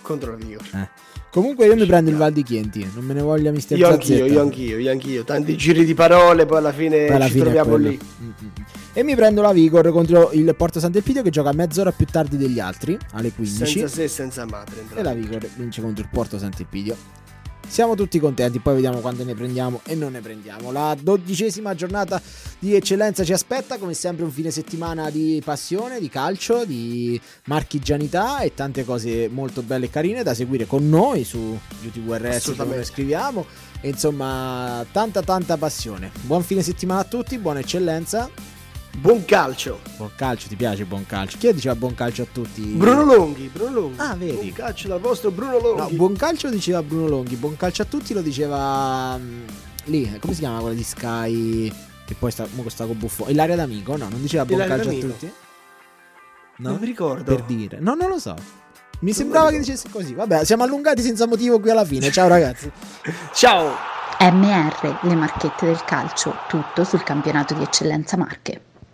Contro 0.01 0.31
la 0.31 0.37
Vigor. 0.37 0.63
Eh. 0.73 0.89
Comunque 1.29 1.67
io 1.67 1.75
mi 1.75 1.87
prendo 1.87 2.09
il 2.09 2.15
Val 2.15 2.33
di 2.33 2.45
Chienti, 2.45 2.89
non 2.95 3.05
me 3.05 3.15
ne 3.15 3.21
voglia 3.21 3.51
mister 3.51 3.77
Io 3.77 3.89
anch'io, 3.89 4.25
io 4.25 4.41
anch'io, 4.41 4.79
io 4.79 4.93
anch'io. 4.93 5.25
Tanti 5.25 5.57
giri 5.57 5.85
di 5.85 5.93
parole, 5.93 6.47
poi 6.47 6.59
alla 6.59 6.73
fine 6.73 7.07
poi 7.07 7.17
alla 7.17 7.25
ci 7.25 7.33
fine 7.33 7.43
troviamo 7.43 7.75
lì. 7.75 7.99
Mm-hmm. 7.99 8.53
E 8.93 9.03
mi 9.03 9.17
prendo 9.17 9.43
la 9.43 9.53
Vigor 9.53 9.91
contro 9.91 10.31
il 10.31 10.55
Porto 10.55 10.79
Sant'Elpidio 10.79 11.23
che 11.23 11.31
gioca 11.31 11.51
mezz'ora 11.53 11.91
più 11.91 12.07
tardi 12.07 12.37
degli 12.37 12.61
altri, 12.61 12.97
alle 13.15 13.33
15. 13.33 13.67
Senza 13.67 13.89
se 13.89 14.05
e 14.05 14.09
senza 14.09 14.47
madre. 14.47 14.85
E 14.95 15.03
la 15.03 15.15
Vigor 15.15 15.49
vince 15.57 15.83
contro 15.83 16.05
il 16.05 16.11
Porto 16.13 16.39
Sant'Elpidio. 16.39 16.97
Siamo 17.67 17.97
tutti 17.97 18.21
contenti, 18.21 18.61
poi 18.61 18.75
vediamo 18.75 19.01
quante 19.01 19.25
ne 19.25 19.35
prendiamo 19.35 19.81
e 19.85 19.95
non 19.95 20.13
ne 20.13 20.21
prendiamo. 20.21 20.71
La 20.71 20.97
dodicesima 20.99 21.75
giornata 21.75 22.21
di 22.59 22.75
eccellenza 22.75 23.25
ci 23.25 23.33
aspetta, 23.33 23.79
come 23.79 23.95
sempre 23.95 24.25
un 24.25 24.31
fine 24.31 24.51
settimana 24.51 25.11
di 25.11 25.43
passione, 25.45 25.99
di 25.99 26.09
calcio, 26.09 26.65
di 26.65 27.21
marchigianità 27.47 28.41
e 28.41 28.55
tante 28.55 28.85
cose 28.85 29.29
molto 29.29 29.63
belle 29.63 29.87
e 29.87 29.91
carine 29.91 30.23
da 30.23 30.35
seguire 30.35 30.67
con 30.67 30.89
noi 30.89 31.25
su 31.25 31.59
UTVRS 31.85 32.55
come 32.57 32.85
scriviamo. 32.85 33.45
E 33.81 33.89
insomma, 33.89 34.87
tanta 34.93 35.23
tanta 35.23 35.57
passione. 35.57 36.11
Buon 36.23 36.43
fine 36.43 36.63
settimana 36.63 37.01
a 37.01 37.05
tutti, 37.05 37.39
buona 37.39 37.59
eccellenza 37.59 38.31
Buon 38.97 39.25
calcio. 39.25 39.81
Buon 39.97 40.11
calcio, 40.17 40.49
ti 40.49 40.57
piace 40.57 40.85
buon 40.85 41.05
calcio? 41.05 41.37
Chi 41.37 41.53
diceva 41.53 41.75
buon 41.75 41.95
calcio 41.95 42.23
a 42.23 42.27
tutti? 42.31 42.63
Bruno 42.63 43.05
Longhi, 43.05 43.51
Bruno 43.53 43.81
Longhi. 43.81 43.99
Ah, 43.99 44.15
vedi. 44.15 44.35
Buon 44.35 44.53
calcio 44.53 44.89
dal 44.89 45.01
vostro 45.01 45.31
Bruno 45.31 45.59
Longhi. 45.59 45.81
No, 45.81 45.89
buon 45.91 46.17
calcio 46.17 46.49
diceva 46.49 46.83
Bruno 46.83 47.09
Longhi, 47.09 47.35
buon 47.35 47.57
calcio 47.57 47.83
a 47.83 47.85
tutti 47.87 48.15
lo 48.15 48.23
diceva 48.23 49.15
um, 49.17 49.45
lì, 49.87 50.17
come 50.21 50.33
si 50.33 50.39
chiama 50.41 50.61
quella 50.61 50.77
di 50.77 50.83
Sky 50.85 51.73
che 52.07 52.15
poi 52.15 52.31
sta 52.31 52.47
con 52.55 52.71
sta 52.71 52.87
con 52.87 52.97
buffo. 52.97 53.29
Ilaria 53.29 53.57
d'amico, 53.57 53.97
no, 53.97 54.09
non 54.09 54.21
diceva 54.21 54.45
buon 54.45 54.61
Ilaria 54.61 54.77
calcio 54.77 54.91
d'amico. 54.91 55.07
a 55.07 55.11
tutti? 55.19 55.33
No? 56.59 56.69
Non 56.71 56.79
mi 56.79 56.87
ricordo. 56.87 57.25
Per 57.25 57.43
dire. 57.43 57.79
No, 57.81 57.95
non 57.95 58.09
lo 58.09 58.19
so. 58.19 58.35
Mi 59.01 59.11
non 59.11 59.15
sembrava 59.15 59.51
che 59.51 59.59
dicesse 59.59 59.89
così. 59.91 60.15
Vabbè, 60.15 60.45
siamo 60.45 60.63
allungati 60.63 61.03
senza 61.03 61.27
motivo 61.27 61.59
qui 61.59 61.71
alla 61.71 61.85
fine. 61.85 62.13
Ciao 62.13 62.29
ragazzi. 62.29 62.71
Ciao. 63.35 63.75
MR, 64.21 64.99
le 65.03 65.15
marchette 65.17 65.67
del 65.67 65.83
calcio, 65.85 66.37
tutto 66.49 66.85
sul 66.85 67.03
campionato 67.03 67.55
di 67.55 67.63
eccellenza 67.63 68.17
Marche. 68.17 68.73